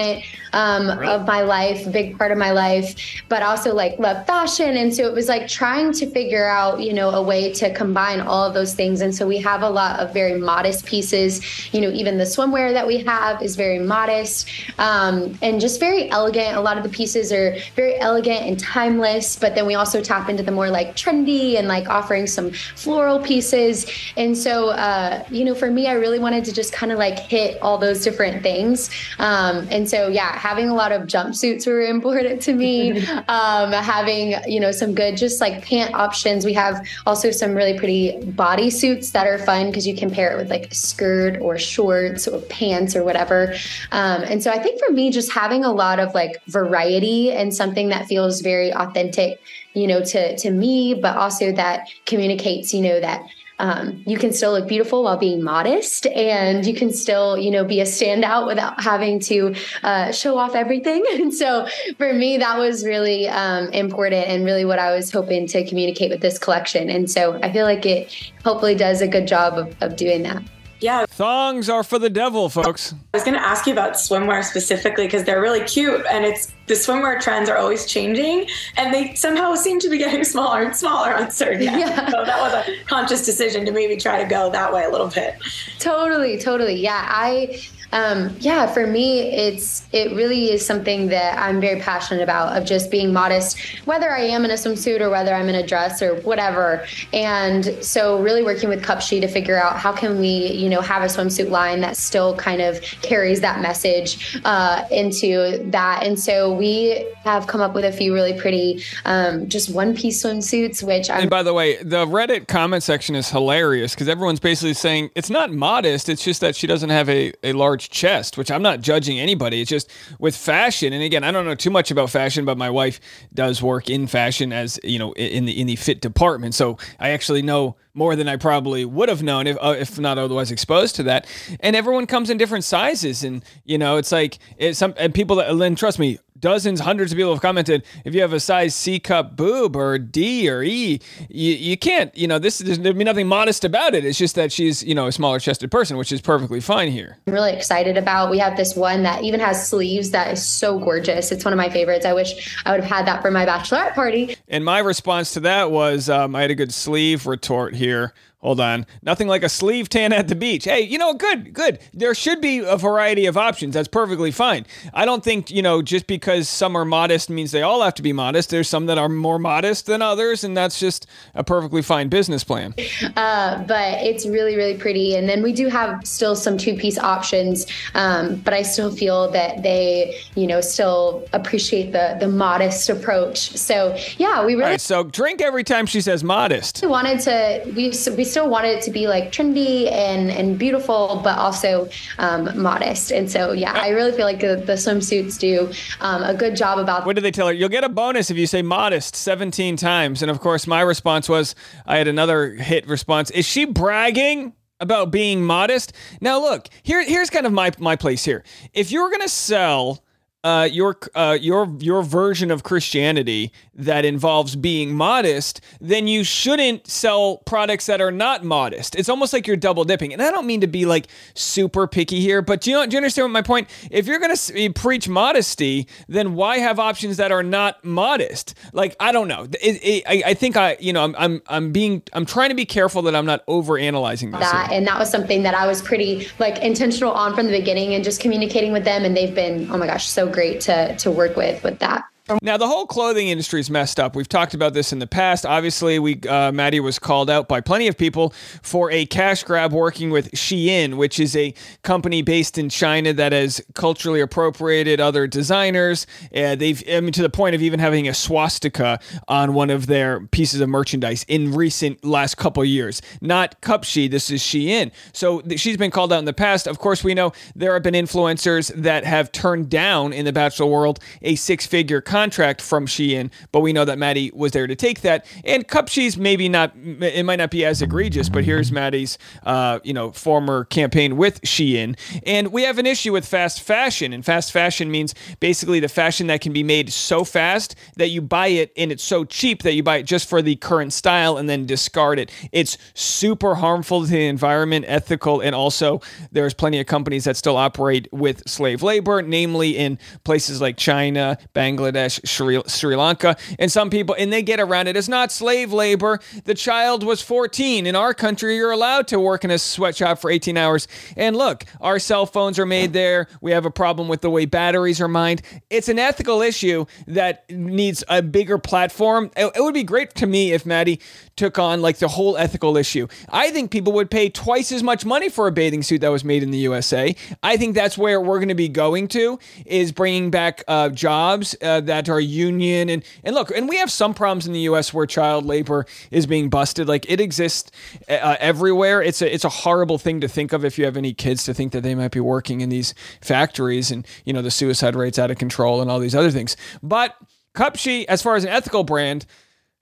um, 0.53 0.89
of 0.89 1.25
my 1.25 1.41
life, 1.41 1.91
big 1.91 2.17
part 2.17 2.31
of 2.31 2.37
my 2.37 2.51
life, 2.51 2.95
but 3.29 3.43
also 3.43 3.73
like 3.73 3.99
love 3.99 4.25
fashion. 4.25 4.77
And 4.77 4.93
so 4.93 5.05
it 5.05 5.13
was 5.13 5.27
like 5.27 5.47
trying 5.47 5.93
to 5.93 6.09
figure 6.09 6.47
out, 6.47 6.81
you 6.81 6.93
know, 6.93 7.09
a 7.09 7.21
way 7.21 7.53
to 7.53 7.73
combine 7.73 8.21
all 8.21 8.43
of 8.43 8.53
those 8.53 8.73
things. 8.73 9.01
And 9.01 9.13
so 9.13 9.27
we 9.27 9.37
have 9.39 9.61
a 9.61 9.69
lot 9.69 9.99
of 9.99 10.13
very 10.13 10.39
modest 10.39 10.85
pieces. 10.85 11.41
You 11.73 11.81
know, 11.81 11.89
even 11.91 12.17
the 12.17 12.23
swimwear 12.23 12.73
that 12.73 12.87
we 12.87 12.97
have 12.99 13.41
is 13.41 13.55
very 13.55 13.79
modest 13.79 14.49
um, 14.79 15.37
and 15.41 15.59
just 15.59 15.79
very 15.79 16.09
elegant. 16.09 16.57
A 16.57 16.61
lot 16.61 16.77
of 16.77 16.83
the 16.83 16.89
pieces 16.89 17.31
are 17.31 17.57
very 17.75 17.99
elegant 17.99 18.41
and 18.41 18.59
timeless, 18.59 19.35
but 19.35 19.55
then 19.55 19.65
we 19.65 19.75
also 19.75 20.01
tap 20.01 20.29
into 20.29 20.43
the 20.43 20.51
more 20.51 20.69
like 20.69 20.95
trendy 20.95 21.57
and 21.57 21.67
like 21.67 21.89
offering 21.89 22.27
some 22.27 22.51
floral 22.51 23.19
pieces. 23.19 23.85
And 24.15 24.37
so, 24.37 24.69
uh, 24.69 25.23
you 25.29 25.45
know, 25.45 25.55
for 25.55 25.69
me, 25.69 25.87
I 25.87 25.93
really 25.93 26.19
wanted 26.19 26.45
to 26.45 26.53
just 26.53 26.73
kind 26.73 26.91
of 26.91 26.99
like 26.99 27.19
hit 27.19 27.61
all 27.61 27.77
those 27.77 28.03
different 28.03 28.43
things. 28.43 28.89
Um, 29.19 29.67
and 29.71 29.86
so, 29.89 30.07
yeah, 30.07 30.37
having 30.37 30.69
a 30.69 30.73
lot 30.73 30.91
of 30.91 31.03
jumpsuits 31.03 31.67
were 31.67 31.81
important 31.81 32.41
to 32.43 32.53
me. 32.53 33.05
um, 33.27 33.71
having, 33.71 34.35
you 34.45 34.59
know, 34.59 34.71
some 34.71 34.93
good 34.93 35.17
just 35.17 35.41
like 35.41 35.63
pant 35.63 35.93
options. 35.93 36.45
We 36.45 36.53
have 36.53 36.85
also 37.05 37.31
some 37.31 37.53
really 37.53 37.77
pretty 37.77 38.23
body 38.31 38.69
suits 38.69 39.11
that 39.11 39.27
are 39.27 39.37
fun 39.37 39.67
because 39.67 39.87
you 39.87 39.95
can 39.95 40.09
pair 40.09 40.33
it 40.33 40.37
with 40.37 40.49
like 40.49 40.71
a 40.71 40.75
skirt 40.75 41.39
or 41.41 41.57
shorts 41.57 42.27
or 42.27 42.39
pants 42.41 42.95
or 42.95 43.03
whatever. 43.03 43.53
Um, 43.91 44.23
and 44.23 44.43
so 44.43 44.51
I 44.51 44.59
think 44.59 44.79
for 44.83 44.91
me, 44.91 45.11
just 45.11 45.31
having 45.31 45.63
a 45.63 45.71
lot 45.71 45.99
of 45.99 46.13
like 46.13 46.41
variety 46.47 47.31
and 47.31 47.53
something 47.53 47.89
that 47.89 48.05
feels 48.07 48.41
very 48.41 48.73
authentic, 48.73 49.41
you 49.73 49.87
know, 49.87 50.03
to, 50.03 50.37
to 50.37 50.51
me, 50.51 50.93
but 50.93 51.15
also 51.17 51.51
that 51.51 51.87
communicates, 52.05 52.73
you 52.73 52.81
know, 52.81 52.99
that 52.99 53.21
um, 53.59 54.03
you 54.05 54.17
can 54.17 54.33
still 54.33 54.51
look 54.51 54.67
beautiful 54.67 55.03
while 55.03 55.17
being 55.17 55.43
modest 55.43 56.05
and 56.07 56.65
you 56.65 56.73
can 56.73 56.91
still 56.91 57.37
you 57.37 57.51
know 57.51 57.63
be 57.63 57.79
a 57.81 57.85
standout 57.85 58.47
without 58.47 58.81
having 58.81 59.19
to 59.19 59.55
uh, 59.83 60.11
show 60.11 60.37
off 60.37 60.55
everything. 60.55 61.03
And 61.17 61.33
so 61.33 61.67
for 61.97 62.13
me 62.13 62.37
that 62.37 62.59
was 62.59 62.85
really 62.85 63.27
um, 63.27 63.69
important 63.69 64.27
and 64.27 64.45
really 64.45 64.65
what 64.65 64.77
i 64.77 64.93
was 64.93 65.11
hoping 65.11 65.47
to 65.47 65.65
communicate 65.65 66.11
with 66.11 66.21
this 66.21 66.37
collection. 66.37 66.89
And 66.89 67.09
so 67.09 67.39
i 67.41 67.51
feel 67.51 67.65
like 67.65 67.85
it 67.85 68.31
hopefully 68.43 68.75
does 68.75 69.01
a 69.01 69.07
good 69.07 69.27
job 69.27 69.57
of, 69.57 69.75
of 69.81 69.95
doing 69.95 70.23
that 70.23 70.43
Yeah, 70.79 71.05
Thongs 71.07 71.69
are 71.69 71.83
for 71.83 71.97
the 71.97 72.09
devil, 72.09 72.49
folks. 72.49 72.93
I 73.13 73.17
was 73.17 73.23
going 73.23 73.35
to 73.35 73.45
ask 73.45 73.65
you 73.65 73.73
about 73.73 73.93
swimwear 73.93 74.43
specifically 74.43 75.05
because 75.05 75.23
they're 75.23 75.41
really 75.41 75.61
cute 75.61 76.05
and 76.11 76.23
it's 76.23 76.53
the 76.67 76.75
swimwear 76.75 77.19
trends 77.19 77.49
are 77.49 77.57
always 77.57 77.85
changing 77.85 78.47
and 78.75 78.93
they 78.93 79.15
somehow 79.15 79.55
seem 79.55 79.79
to 79.79 79.89
be 79.89 79.97
getting 79.97 80.23
smaller 80.35 80.61
and 80.61 80.75
smaller 80.75 81.15
on 81.15 81.31
certain. 81.31 81.63
Yeah. 81.63 82.09
So 82.09 82.23
that 82.25 82.39
was 82.39 82.53
a 82.53 82.83
conscious 82.85 83.25
decision 83.25 83.65
to 83.65 83.71
maybe 83.71 83.97
try 83.97 84.21
to 84.21 84.29
go 84.29 84.51
that 84.51 84.71
way 84.71 84.83
a 84.83 84.89
little 84.89 85.07
bit. 85.07 85.35
Totally, 85.79 86.37
totally. 86.37 86.75
Yeah, 86.75 87.05
I 87.09 87.59
Um, 87.91 88.35
yeah, 88.39 88.67
for 88.67 88.85
me, 88.85 89.21
it's 89.21 89.87
it 89.93 90.15
really 90.15 90.51
is 90.51 90.65
something 90.65 91.07
that 91.07 91.37
I'm 91.39 91.61
very 91.61 91.79
passionate 91.79 92.21
about 92.21 92.57
of 92.57 92.65
just 92.65 92.91
being 92.91 93.13
modest, 93.13 93.57
whether 93.85 94.11
I 94.11 94.21
am 94.21 94.43
in 94.45 94.51
a 94.51 94.55
swimsuit 94.55 94.99
or 94.99 95.09
whether 95.09 95.33
I'm 95.33 95.47
in 95.49 95.55
a 95.55 95.65
dress 95.65 96.01
or 96.01 96.15
whatever. 96.21 96.85
And 97.13 97.65
so, 97.83 98.21
really 98.21 98.43
working 98.43 98.69
with 98.69 98.83
Cupshe 98.83 99.21
to 99.21 99.27
figure 99.27 99.61
out 99.61 99.77
how 99.77 99.93
can 99.93 100.19
we, 100.19 100.27
you 100.27 100.69
know, 100.69 100.81
have 100.81 101.01
a 101.01 101.05
swimsuit 101.05 101.49
line 101.49 101.81
that 101.81 101.95
still 101.95 102.35
kind 102.35 102.61
of 102.61 102.81
carries 103.01 103.41
that 103.41 103.61
message 103.61 104.39
uh, 104.43 104.85
into 104.91 105.63
that. 105.71 106.03
And 106.03 106.19
so 106.19 106.53
we 106.53 107.07
have 107.23 107.47
come 107.47 107.61
up 107.61 107.73
with 107.73 107.85
a 107.85 107.91
few 107.91 108.13
really 108.13 108.37
pretty, 108.39 108.83
um, 109.05 109.47
just 109.47 109.73
one 109.73 109.95
piece 109.95 110.23
swimsuits, 110.23 110.83
which 110.83 111.09
I'm. 111.09 111.21
And 111.21 111.29
by 111.29 111.43
the 111.43 111.53
way, 111.53 111.81
the 111.81 112.05
Reddit 112.05 112.47
comment 112.47 112.83
section 112.83 113.15
is 113.15 113.29
hilarious 113.29 113.93
because 113.93 114.09
everyone's 114.09 114.39
basically 114.39 114.73
saying 114.73 115.11
it's 115.15 115.29
not 115.29 115.51
modest. 115.51 116.09
It's 116.09 116.23
just 116.23 116.41
that 116.41 116.55
she 116.55 116.67
doesn't 116.67 116.89
have 116.89 117.09
a, 117.09 117.33
a 117.43 117.53
large 117.53 117.76
chest, 117.79 118.37
which 118.37 118.51
I'm 118.51 118.61
not 118.61 118.81
judging 118.81 119.19
anybody. 119.19 119.61
It's 119.61 119.69
just 119.69 119.91
with 120.19 120.35
fashion. 120.35 120.93
And 120.93 121.03
again, 121.03 121.23
I 121.23 121.31
don't 121.31 121.45
know 121.45 121.55
too 121.55 121.69
much 121.69 121.91
about 121.91 122.09
fashion, 122.09 122.45
but 122.45 122.57
my 122.57 122.69
wife 122.69 122.99
does 123.33 123.61
work 123.61 123.89
in 123.89 124.07
fashion 124.07 124.53
as, 124.53 124.79
you 124.83 124.99
know, 124.99 125.13
in 125.13 125.45
the, 125.45 125.59
in 125.59 125.67
the 125.67 125.75
fit 125.75 126.01
department. 126.01 126.55
So 126.55 126.77
I 126.99 127.09
actually 127.09 127.41
know 127.41 127.75
more 127.93 128.15
than 128.15 128.27
I 128.27 128.37
probably 128.37 128.85
would 128.85 129.09
have 129.09 129.23
known 129.23 129.47
if, 129.47 129.57
uh, 129.59 129.75
if 129.77 129.99
not 129.99 130.17
otherwise 130.17 130.51
exposed 130.51 130.95
to 130.97 131.03
that. 131.03 131.25
And 131.61 131.75
everyone 131.75 132.05
comes 132.05 132.29
in 132.29 132.37
different 132.37 132.63
sizes. 132.63 133.23
And, 133.23 133.43
you 133.65 133.77
know, 133.77 133.97
it's 133.97 134.11
like, 134.11 134.37
it's 134.57 134.77
some, 134.77 134.93
and 134.97 135.13
people 135.13 135.37
that, 135.37 135.49
and 135.49 135.77
trust 135.77 135.97
me, 135.97 136.19
dozens, 136.39 136.79
hundreds 136.79 137.11
of 137.11 137.17
people 137.17 137.33
have 137.33 137.41
commented. 137.41 137.83
If 138.05 138.13
you 138.13 138.21
have 138.21 138.33
a 138.33 138.39
size 138.39 138.75
C 138.75 138.99
cup 138.99 139.35
boob 139.35 139.75
or 139.75 139.97
D 139.97 140.49
or 140.49 140.63
E, 140.63 140.99
you, 141.29 141.53
you 141.53 141.77
can't, 141.77 142.15
you 142.17 142.27
know, 142.27 142.39
this 142.39 142.59
there's 142.59 142.79
be 142.79 143.03
nothing 143.03 143.27
modest 143.27 143.63
about 143.63 143.95
it. 143.95 144.05
It's 144.05 144.17
just 144.17 144.35
that 144.35 144.51
she's, 144.51 144.83
you 144.83 144.95
know, 144.95 145.07
a 145.07 145.11
smaller 145.11 145.39
chested 145.39 145.71
person, 145.71 145.97
which 145.97 146.11
is 146.11 146.21
perfectly 146.21 146.59
fine 146.59 146.91
here. 146.91 147.17
I'm 147.27 147.33
really 147.33 147.53
excited 147.53 147.97
about. 147.97 148.29
We 148.29 148.39
have 148.39 148.57
this 148.57 148.75
one 148.75 149.03
that 149.03 149.23
even 149.23 149.39
has 149.39 149.67
sleeves 149.67 150.11
that 150.11 150.31
is 150.31 150.45
so 150.45 150.79
gorgeous. 150.79 151.31
It's 151.31 151.45
one 151.45 151.53
of 151.53 151.57
my 151.57 151.69
favorites. 151.69 152.05
I 152.05 152.13
wish 152.13 152.57
I 152.65 152.71
would 152.71 152.81
have 152.81 152.89
had 152.89 153.07
that 153.07 153.21
for 153.21 153.31
my 153.31 153.45
bachelorette 153.45 153.93
party. 153.93 154.35
And 154.47 154.63
my 154.63 154.79
response 154.79 155.33
to 155.33 155.39
that 155.41 155.71
was 155.71 156.09
um, 156.09 156.35
I 156.35 156.41
had 156.41 156.51
a 156.51 156.55
good 156.55 156.73
sleeve 156.73 157.25
retort 157.25 157.75
here. 157.75 158.13
Hold 158.41 158.59
on. 158.59 158.85
Nothing 159.01 159.27
like 159.27 159.41
a 159.41 159.49
sleeve 159.49 159.89
tan 159.89 160.13
at 160.13 160.27
the 160.27 160.35
beach. 160.35 160.65
Hey, 160.65 160.81
you 160.81 160.99
know, 160.99 161.15
good, 161.15 161.53
good. 161.53 161.79
There 161.91 162.13
should 162.13 162.39
be 162.39 162.59
a 162.59 162.77
variety 162.77 163.25
of 163.25 163.35
options. 163.35 163.73
That's 163.73 163.87
perfectly 163.87 164.29
fine. 164.29 164.67
I 164.93 165.05
don't 165.05 165.23
think, 165.23 165.49
you 165.49 165.63
know, 165.63 165.81
just 165.81 166.05
because 166.05 166.47
some 166.47 166.75
are 166.75 166.85
modest 166.85 167.31
means 167.31 167.49
they 167.49 167.63
all 167.63 167.81
have 167.81 167.95
to 167.95 168.03
be 168.03 168.13
modest. 168.13 168.51
There's 168.51 168.69
some 168.69 168.85
that 168.85 168.99
are 168.99 169.09
more 169.09 169.39
modest 169.39 169.87
than 169.87 170.03
others, 170.03 170.43
and 170.43 170.55
that's 170.55 170.79
just 170.79 171.07
a 171.33 171.43
perfectly 171.43 171.81
fine 171.81 172.09
business 172.09 172.43
plan. 172.43 172.75
Uh, 173.15 173.63
but 173.63 174.03
it's 174.03 174.27
really, 174.27 174.55
really 174.55 174.77
pretty. 174.77 175.15
And 175.15 175.27
then 175.27 175.41
we 175.41 175.51
do 175.51 175.67
have 175.67 176.05
still 176.05 176.35
some 176.35 176.59
two 176.59 176.75
piece 176.75 176.99
options, 176.99 177.65
um, 177.95 178.35
but 178.35 178.53
I 178.53 178.61
still 178.61 178.91
feel 178.91 179.31
that 179.31 179.63
they, 179.63 180.15
you 180.35 180.45
know, 180.45 180.61
still 180.61 181.27
appreciate 181.33 181.91
the, 181.91 182.17
the 182.19 182.27
modest 182.27 182.87
approach. 182.87 183.57
So, 183.57 183.97
yeah, 184.19 184.45
we 184.45 184.53
really. 184.53 184.71
Right, 184.71 184.81
so 184.81 185.03
drink 185.03 185.41
every 185.41 185.63
time 185.63 185.87
she 185.87 186.01
says 186.01 186.23
modest. 186.23 186.83
We 186.83 186.87
wanted 186.87 187.19
to, 187.21 187.73
we, 187.75 187.91
we 188.15 188.26
still 188.27 188.49
wanted 188.49 188.77
it 188.77 188.83
to 188.83 188.91
be 188.91 189.07
like 189.07 189.31
trendy 189.31 189.91
and 189.91 190.29
and 190.29 190.59
beautiful, 190.59 191.21
but 191.23 191.37
also 191.37 191.89
um, 192.17 192.61
modest. 192.61 193.11
And 193.11 193.29
so, 193.29 193.51
yeah, 193.51 193.73
I 193.73 193.89
really 193.89 194.11
feel 194.11 194.25
like 194.25 194.39
the, 194.39 194.57
the 194.57 194.73
swimsuits 194.73 195.39
do 195.39 195.71
um, 196.01 196.23
a 196.23 196.33
good 196.33 196.55
job 196.55 196.79
about. 196.79 197.05
What 197.05 197.15
did 197.15 197.23
they 197.23 197.31
tell 197.31 197.47
her? 197.47 197.53
You'll 197.53 197.69
get 197.69 197.83
a 197.83 197.89
bonus 197.89 198.29
if 198.29 198.37
you 198.37 198.47
say 198.47 198.61
modest 198.61 199.15
17 199.15 199.77
times. 199.77 200.21
And 200.21 200.29
of 200.29 200.39
course, 200.39 200.67
my 200.67 200.81
response 200.81 201.27
was 201.27 201.55
I 201.85 201.97
had 201.97 202.07
another 202.07 202.51
hit 202.51 202.87
response. 202.87 203.31
Is 203.31 203.45
she 203.45 203.65
bragging? 203.65 204.53
About 204.79 205.09
being 205.09 205.43
modest. 205.43 205.91
Now, 206.21 206.39
look 206.39 206.67
here. 206.83 207.03
Here's 207.03 207.31
kind 207.31 207.47
of 207.47 207.51
my 207.51 207.71
my 207.79 207.95
place 207.95 208.23
here. 208.23 208.43
If 208.73 208.91
you're 208.91 209.09
gonna 209.09 209.27
sell 209.27 210.03
uh, 210.47 210.63
your 210.63 210.97
uh, 211.13 211.37
your 211.41 211.67
your 211.79 212.01
version 212.01 212.51
of 212.51 212.63
Christianity 212.63 213.51
that 213.77 214.05
involves 214.05 214.55
being 214.55 214.93
modest, 214.93 215.59
then 215.81 216.07
you 216.07 216.23
shouldn't 216.23 216.87
sell 216.87 217.37
products 217.45 217.85
that 217.85 217.99
are 217.99 218.11
not 218.11 218.45
modest. 218.45 218.95
It's 218.95 219.09
almost 219.09 219.33
like 219.33 219.45
you're 219.45 219.57
double 219.57 219.83
dipping. 219.83 220.13
And 220.13 220.21
I 220.21 220.31
don't 220.31 220.47
mean 220.47 220.61
to 220.61 220.67
be 220.67 220.85
like 220.85 221.07
super 221.35 221.85
picky 221.85 222.19
here, 222.19 222.41
but 222.41 222.61
do 222.61 222.71
you, 222.71 222.77
know, 222.77 222.85
do 222.85 222.93
you 222.93 222.97
understand 222.97 223.25
what 223.25 223.31
my 223.31 223.41
point? 223.43 223.69
If 223.91 224.07
you're 224.07 224.19
going 224.19 224.35
to 224.35 224.73
preach 224.73 225.07
modesty, 225.07 225.87
then 226.07 226.33
why 226.33 226.57
have 226.57 226.79
options 226.79 227.17
that 227.17 227.31
are 227.31 227.43
not 227.43 227.83
modest? 227.85 228.55
Like, 228.73 228.95
I 228.99 229.11
don't 229.11 229.27
know. 229.27 229.47
It, 229.61 229.83
it, 229.83 230.03
I, 230.07 230.31
I, 230.31 230.33
think 230.33 230.57
I, 230.57 230.77
you 230.79 230.91
know, 230.91 231.03
I'm, 231.03 231.15
I'm, 231.17 231.41
I'm 231.47 231.71
being, 231.71 232.01
I'm 232.13 232.25
trying 232.25 232.49
to 232.49 232.55
be 232.55 232.65
careful 232.65 233.03
that 233.03 233.15
I'm 233.15 233.25
not 233.25 233.43
over 233.47 233.77
analyzing 233.77 234.31
that. 234.31 234.71
And 234.71 234.87
that 234.87 234.97
was 234.97 235.11
something 235.11 235.43
that 235.43 235.53
I 235.53 235.67
was 235.67 235.83
pretty 235.83 236.27
like 236.39 236.57
intentional 236.59 237.11
on 237.11 237.35
from 237.35 237.45
the 237.45 237.51
beginning 237.51 237.93
and 237.93 238.03
just 238.03 238.21
communicating 238.21 238.71
with 238.71 238.85
them. 238.85 239.05
And 239.05 239.15
they've 239.15 239.35
been, 239.35 239.69
oh 239.71 239.77
my 239.77 239.85
gosh, 239.85 240.07
so 240.07 240.27
great 240.37 240.61
to, 240.61 240.95
to 240.97 241.09
work 241.09 241.35
with, 241.35 241.63
with 241.63 241.79
that. 241.79 242.03
Now 242.41 242.57
the 242.57 242.67
whole 242.67 242.85
clothing 242.85 243.29
industry 243.29 243.61
is 243.61 243.69
messed 243.69 244.01
up. 244.01 244.13
We've 244.13 244.27
talked 244.27 244.53
about 244.53 244.73
this 244.73 244.91
in 244.91 244.99
the 244.99 245.07
past. 245.07 245.45
Obviously, 245.45 245.97
we 245.97 246.19
uh, 246.27 246.51
Madi 246.51 246.81
was 246.81 246.99
called 246.99 247.29
out 247.29 247.47
by 247.47 247.61
plenty 247.61 247.87
of 247.87 247.97
people 247.97 248.33
for 248.61 248.91
a 248.91 249.05
cash 249.05 249.43
grab 249.43 249.71
working 249.71 250.09
with 250.09 250.31
Shein, 250.31 250.95
which 250.95 251.21
is 251.21 251.37
a 251.37 251.53
company 251.83 252.21
based 252.21 252.57
in 252.57 252.67
China 252.67 253.13
that 253.13 253.31
has 253.31 253.61
culturally 253.75 254.19
appropriated 254.19 254.99
other 254.99 255.25
designers. 255.25 256.05
Uh, 256.35 256.55
they've 256.55 256.83
I 256.91 256.99
mean 256.99 257.13
to 257.13 257.21
the 257.21 257.29
point 257.29 257.55
of 257.55 257.61
even 257.61 257.79
having 257.79 258.09
a 258.09 258.13
swastika 258.13 258.99
on 259.29 259.53
one 259.53 259.69
of 259.69 259.87
their 259.87 260.19
pieces 260.27 260.59
of 260.59 260.67
merchandise 260.67 261.23
in 261.29 261.53
recent 261.53 262.03
last 262.03 262.35
couple 262.35 262.65
years. 262.65 263.01
Not 263.21 263.61
Cupshe, 263.61 264.11
this 264.11 264.29
is 264.29 264.41
Shein. 264.41 264.91
So 265.13 265.39
th- 265.41 265.61
she's 265.61 265.77
been 265.77 265.91
called 265.91 266.11
out 266.11 266.19
in 266.19 266.25
the 266.25 266.33
past. 266.33 266.67
Of 266.67 266.79
course, 266.79 267.05
we 267.05 267.13
know 267.13 267.31
there 267.55 267.73
have 267.73 267.83
been 267.83 267.93
influencers 267.93 268.73
that 268.75 269.05
have 269.05 269.31
turned 269.31 269.69
down 269.69 270.11
in 270.11 270.25
the 270.25 270.33
bachelor 270.33 270.65
world 270.65 270.99
a 271.21 271.35
six-figure 271.35 272.01
contract 272.01 272.16
from 272.61 272.87
Shein, 272.87 273.29
but 273.51 273.61
we 273.61 273.73
know 273.73 273.85
that 273.85 273.97
Madi 273.97 274.31
was 274.33 274.51
there 274.51 274.67
to 274.67 274.75
take 274.75 275.01
that. 275.01 275.25
And 275.43 275.67
Cupshe's 275.67 276.17
maybe 276.17 276.49
not, 276.49 276.73
it 276.75 277.25
might 277.25 277.37
not 277.37 277.51
be 277.51 277.65
as 277.65 277.81
egregious, 277.81 278.29
but 278.29 278.43
here's 278.43 278.71
Madi's, 278.71 279.17
uh, 279.43 279.79
you 279.83 279.93
know, 279.93 280.11
former 280.11 280.65
campaign 280.65 281.17
with 281.17 281.41
Shein. 281.41 281.97
And 282.25 282.51
we 282.51 282.63
have 282.63 282.77
an 282.77 282.85
issue 282.85 283.13
with 283.13 283.25
fast 283.25 283.61
fashion, 283.61 284.13
and 284.13 284.25
fast 284.25 284.51
fashion 284.51 284.89
means 284.89 285.13
basically 285.39 285.79
the 285.79 285.89
fashion 285.89 286.27
that 286.27 286.41
can 286.41 286.53
be 286.53 286.63
made 286.63 286.91
so 286.91 287.23
fast 287.23 287.75
that 287.97 288.09
you 288.09 288.21
buy 288.21 288.47
it 288.47 288.71
and 288.77 288.91
it's 288.91 289.03
so 289.03 289.23
cheap 289.25 289.63
that 289.63 289.73
you 289.73 289.83
buy 289.83 289.97
it 289.97 290.03
just 290.03 290.29
for 290.29 290.41
the 290.41 290.55
current 290.55 290.93
style 290.93 291.37
and 291.37 291.49
then 291.49 291.65
discard 291.65 292.19
it. 292.19 292.31
It's 292.51 292.77
super 292.93 293.55
harmful 293.55 294.05
to 294.05 294.11
the 294.11 294.27
environment, 294.27 294.85
ethical, 294.87 295.41
and 295.41 295.53
also 295.53 296.01
there's 296.31 296.53
plenty 296.53 296.79
of 296.79 296.87
companies 296.87 297.25
that 297.25 297.37
still 297.37 297.57
operate 297.57 298.07
with 298.11 298.47
slave 298.47 298.83
labor, 298.83 299.21
namely 299.21 299.77
in 299.77 299.99
places 300.23 300.61
like 300.61 300.77
China, 300.77 301.37
Bangladesh. 301.53 302.06
Sri, 302.09 302.61
Sri 302.67 302.95
Lanka, 302.95 303.37
and 303.59 303.71
some 303.71 303.89
people, 303.89 304.15
and 304.17 304.31
they 304.31 304.41
get 304.41 304.59
around 304.59 304.87
it. 304.87 304.95
It's 304.95 305.07
not 305.07 305.31
slave 305.31 305.73
labor. 305.73 306.19
The 306.45 306.53
child 306.53 307.03
was 307.03 307.21
14. 307.21 307.85
In 307.85 307.95
our 307.95 308.13
country, 308.13 308.55
you're 308.55 308.71
allowed 308.71 309.07
to 309.09 309.19
work 309.19 309.43
in 309.43 309.51
a 309.51 309.57
sweatshop 309.57 310.19
for 310.19 310.29
18 310.29 310.57
hours. 310.57 310.87
And 311.15 311.35
look, 311.35 311.65
our 311.81 311.99
cell 311.99 312.25
phones 312.25 312.59
are 312.59 312.65
made 312.65 312.93
there. 312.93 313.27
We 313.41 313.51
have 313.51 313.65
a 313.65 313.71
problem 313.71 314.07
with 314.07 314.21
the 314.21 314.29
way 314.29 314.45
batteries 314.45 315.01
are 315.01 315.07
mined. 315.07 315.41
It's 315.69 315.89
an 315.89 315.99
ethical 315.99 316.41
issue 316.41 316.85
that 317.07 317.49
needs 317.49 318.03
a 318.07 318.21
bigger 318.21 318.57
platform. 318.57 319.31
It, 319.35 319.51
it 319.55 319.61
would 319.61 319.73
be 319.73 319.83
great 319.83 320.15
to 320.15 320.27
me 320.27 320.53
if 320.53 320.65
Madi 320.65 320.99
took 321.35 321.59
on 321.59 321.81
like 321.81 321.97
the 321.97 322.07
whole 322.07 322.35
ethical 322.37 322.77
issue. 322.77 323.07
I 323.29 323.51
think 323.51 323.71
people 323.71 323.93
would 323.93 324.09
pay 324.09 324.29
twice 324.29 324.71
as 324.71 324.83
much 324.83 325.05
money 325.05 325.29
for 325.29 325.47
a 325.47 325.51
bathing 325.51 325.83
suit 325.83 326.01
that 326.01 326.09
was 326.09 326.23
made 326.23 326.43
in 326.43 326.51
the 326.51 326.57
USA. 326.59 327.15
I 327.43 327.57
think 327.57 327.75
that's 327.75 327.97
where 327.97 328.19
we're 328.19 328.39
going 328.39 328.49
to 328.49 328.55
be 328.55 328.69
going 328.69 329.07
to 329.09 329.39
is 329.65 329.91
bringing 329.91 330.31
back 330.31 330.63
uh, 330.67 330.89
jobs 330.89 331.55
uh, 331.61 331.81
that 331.81 331.96
are 332.09 332.19
union 332.19 332.89
and 332.89 333.03
and 333.23 333.35
look, 333.35 333.51
and 333.51 333.67
we 333.67 333.77
have 333.77 333.91
some 333.91 334.13
problems 334.13 334.47
in 334.47 334.53
the 334.53 334.61
U.S. 334.61 334.93
where 334.93 335.05
child 335.05 335.45
labor 335.45 335.85
is 336.11 336.25
being 336.27 336.49
busted. 336.49 336.87
Like 336.87 337.09
it 337.09 337.19
exists 337.19 337.71
uh, 338.09 338.35
everywhere. 338.39 339.01
It's 339.01 339.21
a 339.21 339.33
it's 339.33 339.45
a 339.45 339.49
horrible 339.49 339.97
thing 339.97 340.21
to 340.21 340.27
think 340.27 340.53
of 340.53 340.63
if 340.63 340.77
you 340.77 340.85
have 340.85 340.97
any 340.97 341.13
kids 341.13 341.43
to 341.45 341.53
think 341.53 341.71
that 341.73 341.81
they 341.81 341.95
might 341.95 342.11
be 342.11 342.19
working 342.19 342.61
in 342.61 342.69
these 342.69 342.93
factories 343.21 343.91
and 343.91 344.05
you 344.25 344.33
know 344.33 344.41
the 344.41 344.51
suicide 344.51 344.95
rates 344.95 345.19
out 345.19 345.31
of 345.31 345.37
control 345.37 345.81
and 345.81 345.89
all 345.89 345.99
these 345.99 346.15
other 346.15 346.31
things. 346.31 346.55
But 346.81 347.15
Cupshe, 347.53 348.05
as 348.05 348.21
far 348.21 348.35
as 348.35 348.43
an 348.43 348.51
ethical 348.51 348.83
brand 348.83 349.25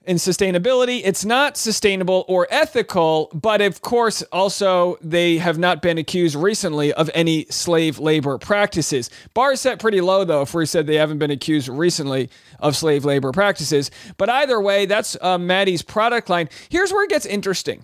in 0.08 0.18
sustainability. 0.18 1.02
It's 1.04 1.26
not 1.26 1.58
sustainable 1.58 2.26
or 2.28 2.48
ethical, 2.50 3.30
but 3.34 3.62
of 3.62 3.82
course, 3.82 4.22
also, 4.32 4.98
they 5.02 5.38
have 5.38 5.58
not 5.58 5.82
been 5.82 5.98
accused 5.98 6.36
recently 6.36 6.94
of 6.94 7.10
any 7.14 7.46
slave 7.46 8.00
labor 8.00 8.38
practices. 8.38 9.10
Bar 9.34 9.56
set 9.56 9.80
pretty 9.80 10.02
low, 10.02 10.24
though, 10.24 10.42
if 10.42 10.54
we 10.54 10.66
said 10.66 10.88
they 10.88 10.96
haven't 10.96 11.20
been 11.20 11.32
accused 11.32 11.68
recently 11.68 12.30
of 12.60 12.76
slave 12.76 13.06
labor 13.06 13.32
practices. 13.32 13.92
But 14.18 14.30
either 14.30 14.60
way, 14.62 14.86
that's 14.86 15.18
uh, 15.22 15.38
Madi's 15.38 15.82
product 15.82 16.30
line. 16.30 16.50
Here's 16.70 16.92
where 16.92 17.04
it 17.04 17.10
gets 17.10 17.26
interesting. 17.26 17.84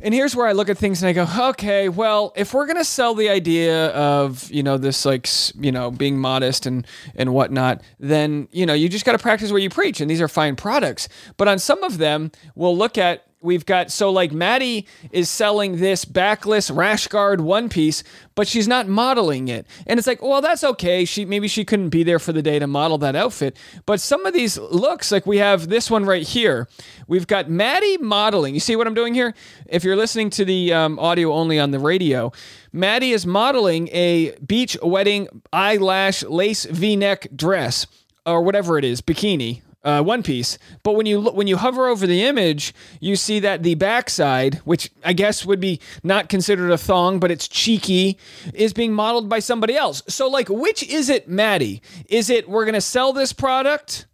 And 0.00 0.12
here's 0.12 0.34
where 0.34 0.46
I 0.46 0.52
look 0.52 0.68
at 0.68 0.78
things 0.78 1.02
and 1.02 1.08
I 1.08 1.12
go, 1.12 1.48
okay, 1.50 1.88
well, 1.88 2.32
if 2.36 2.54
we're 2.54 2.66
gonna 2.66 2.84
sell 2.84 3.14
the 3.14 3.28
idea 3.28 3.88
of 3.88 4.50
you 4.50 4.62
know 4.62 4.78
this 4.78 5.04
like 5.04 5.28
you 5.60 5.70
know 5.72 5.90
being 5.90 6.18
modest 6.18 6.66
and 6.66 6.86
and 7.14 7.32
whatnot, 7.32 7.82
then 8.00 8.48
you 8.52 8.66
know 8.66 8.74
you 8.74 8.88
just 8.88 9.04
got 9.04 9.12
to 9.12 9.18
practice 9.18 9.52
what 9.52 9.62
you 9.62 9.70
preach, 9.70 10.00
and 10.00 10.10
these 10.10 10.20
are 10.20 10.28
fine 10.28 10.56
products. 10.56 11.08
But 11.36 11.48
on 11.48 11.58
some 11.58 11.82
of 11.82 11.98
them, 11.98 12.32
we'll 12.54 12.76
look 12.76 12.98
at 12.98 13.26
we've 13.42 13.66
got 13.66 13.90
so 13.90 14.10
like 14.10 14.32
Madi 14.32 14.86
is 15.10 15.28
selling 15.28 15.76
this 15.76 16.04
backless 16.04 16.70
rash 16.70 17.08
guard 17.08 17.40
one 17.40 17.68
piece, 17.68 18.02
but 18.34 18.48
she's 18.48 18.68
not 18.68 18.88
modeling 18.88 19.48
it. 19.48 19.66
And 19.86 19.98
it's 19.98 20.06
like, 20.06 20.22
well, 20.22 20.40
that's 20.40 20.64
okay. 20.64 21.04
She 21.04 21.24
maybe 21.24 21.48
she 21.48 21.64
couldn't 21.64 21.90
be 21.90 22.02
there 22.02 22.18
for 22.18 22.32
the 22.32 22.42
day 22.42 22.58
to 22.58 22.66
model 22.66 22.98
that 22.98 23.16
outfit. 23.16 23.56
But 23.86 24.00
some 24.00 24.24
of 24.26 24.32
these 24.32 24.58
looks, 24.58 25.12
like 25.12 25.26
we 25.26 25.38
have 25.38 25.68
this 25.68 25.90
one 25.90 26.04
right 26.04 26.26
here. 26.26 26.68
We've 27.08 27.26
got 27.26 27.50
Madi 27.50 27.98
modeling. 27.98 28.54
You 28.54 28.60
see 28.60 28.76
what 28.76 28.86
I'm 28.86 28.94
doing 28.94 29.14
here? 29.14 29.34
If 29.66 29.84
you're 29.84 29.96
listening 29.96 30.30
to 30.30 30.44
the 30.44 30.72
um, 30.72 30.98
audio 30.98 31.32
only 31.32 31.58
on 31.58 31.70
the 31.70 31.78
radio, 31.78 32.32
Madi 32.72 33.12
is 33.12 33.26
modeling 33.26 33.88
a 33.88 34.36
beach 34.38 34.76
wedding 34.82 35.28
eyelash 35.52 36.22
lace 36.22 36.64
V-neck 36.64 37.28
dress 37.34 37.86
or 38.24 38.42
whatever 38.42 38.78
it 38.78 38.84
is, 38.84 39.00
bikini 39.00 39.62
uh, 39.84 40.02
one 40.02 40.22
piece. 40.22 40.58
But 40.82 40.92
when 40.94 41.06
you 41.06 41.18
look, 41.18 41.34
when 41.34 41.46
you 41.46 41.56
hover 41.56 41.88
over 41.88 42.06
the 42.06 42.22
image, 42.24 42.74
you 43.00 43.16
see 43.16 43.40
that 43.40 43.62
the 43.62 43.74
backside, 43.74 44.56
which 44.64 44.90
I 45.04 45.12
guess 45.12 45.44
would 45.44 45.60
be 45.60 45.80
not 46.02 46.28
considered 46.28 46.70
a 46.70 46.78
thong, 46.78 47.18
but 47.18 47.30
it's 47.30 47.48
cheeky, 47.48 48.18
is 48.54 48.72
being 48.72 48.92
modeled 48.92 49.28
by 49.28 49.38
somebody 49.38 49.76
else. 49.76 50.02
So, 50.08 50.28
like, 50.28 50.48
which 50.48 50.82
is 50.82 51.08
it, 51.08 51.28
Madi? 51.28 51.82
Is 52.08 52.30
it 52.30 52.48
we're 52.48 52.64
gonna 52.64 52.80
sell 52.80 53.12
this 53.12 53.32
product? 53.32 54.06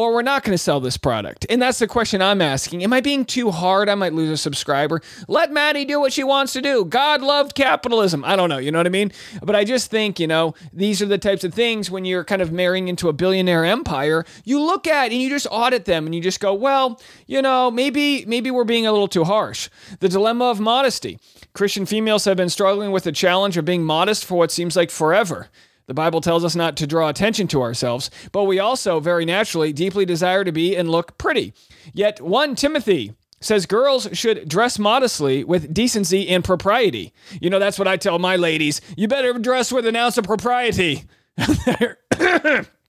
Or 0.00 0.14
we're 0.14 0.22
not 0.22 0.44
going 0.44 0.54
to 0.54 0.58
sell 0.58 0.80
this 0.80 0.96
product? 0.96 1.44
And 1.50 1.60
that's 1.60 1.78
the 1.78 1.86
question 1.86 2.22
I'm 2.22 2.40
asking. 2.40 2.82
Am 2.82 2.90
I 2.90 3.02
being 3.02 3.26
too 3.26 3.50
hard? 3.50 3.90
I 3.90 3.94
might 3.94 4.14
lose 4.14 4.30
a 4.30 4.36
subscriber. 4.38 5.02
Let 5.28 5.52
Madi 5.52 5.84
do 5.84 6.00
what 6.00 6.14
she 6.14 6.24
wants 6.24 6.54
to 6.54 6.62
do. 6.62 6.86
God 6.86 7.20
loved 7.20 7.54
capitalism. 7.54 8.24
I 8.24 8.34
don't 8.34 8.48
know. 8.48 8.56
You 8.56 8.72
know 8.72 8.78
what 8.78 8.86
I 8.86 8.88
mean? 8.88 9.12
But 9.42 9.56
I 9.56 9.64
just 9.64 9.90
think, 9.90 10.18
you 10.18 10.26
know, 10.26 10.54
these 10.72 11.02
are 11.02 11.06
the 11.06 11.18
types 11.18 11.44
of 11.44 11.52
things 11.52 11.90
when 11.90 12.06
you're 12.06 12.24
kind 12.24 12.40
of 12.40 12.50
marrying 12.50 12.88
into 12.88 13.10
a 13.10 13.12
billionaire 13.12 13.66
empire, 13.66 14.24
you 14.42 14.58
look 14.58 14.86
at 14.86 15.12
and 15.12 15.20
you 15.20 15.28
just 15.28 15.46
audit 15.50 15.84
them 15.84 16.06
and 16.06 16.14
you 16.14 16.22
just 16.22 16.40
go, 16.40 16.54
well, 16.54 16.98
you 17.26 17.42
know, 17.42 17.70
maybe, 17.70 18.24
maybe 18.24 18.50
we're 18.50 18.64
being 18.64 18.86
a 18.86 18.92
little 18.92 19.06
too 19.06 19.24
harsh. 19.24 19.68
The 19.98 20.08
dilemma 20.08 20.46
of 20.46 20.60
modesty. 20.60 21.18
Christian 21.52 21.84
females 21.84 22.24
have 22.24 22.38
been 22.38 22.48
struggling 22.48 22.90
with 22.90 23.04
the 23.04 23.12
challenge 23.12 23.58
of 23.58 23.66
being 23.66 23.84
modest 23.84 24.24
for 24.24 24.38
what 24.38 24.50
seems 24.50 24.76
like 24.76 24.90
forever. 24.90 25.50
The 25.90 25.94
Bible 25.94 26.20
tells 26.20 26.44
us 26.44 26.54
not 26.54 26.76
to 26.76 26.86
draw 26.86 27.08
attention 27.08 27.48
to 27.48 27.62
ourselves, 27.62 28.12
but 28.30 28.44
we 28.44 28.60
also, 28.60 29.00
very 29.00 29.24
naturally, 29.24 29.72
deeply 29.72 30.04
desire 30.04 30.44
to 30.44 30.52
be 30.52 30.76
and 30.76 30.88
look 30.88 31.18
pretty. 31.18 31.52
Yet 31.92 32.20
1 32.20 32.54
Timothy 32.54 33.14
says 33.40 33.66
girls 33.66 34.06
should 34.12 34.48
dress 34.48 34.78
modestly 34.78 35.42
with 35.42 35.74
decency 35.74 36.28
and 36.28 36.44
propriety. 36.44 37.12
You 37.40 37.50
know, 37.50 37.58
that's 37.58 37.76
what 37.76 37.88
I 37.88 37.96
tell 37.96 38.20
my 38.20 38.36
ladies. 38.36 38.80
You 38.96 39.08
better 39.08 39.32
dress 39.32 39.72
with 39.72 39.84
an 39.84 39.96
ounce 39.96 40.16
of 40.16 40.22
propriety. 40.22 41.06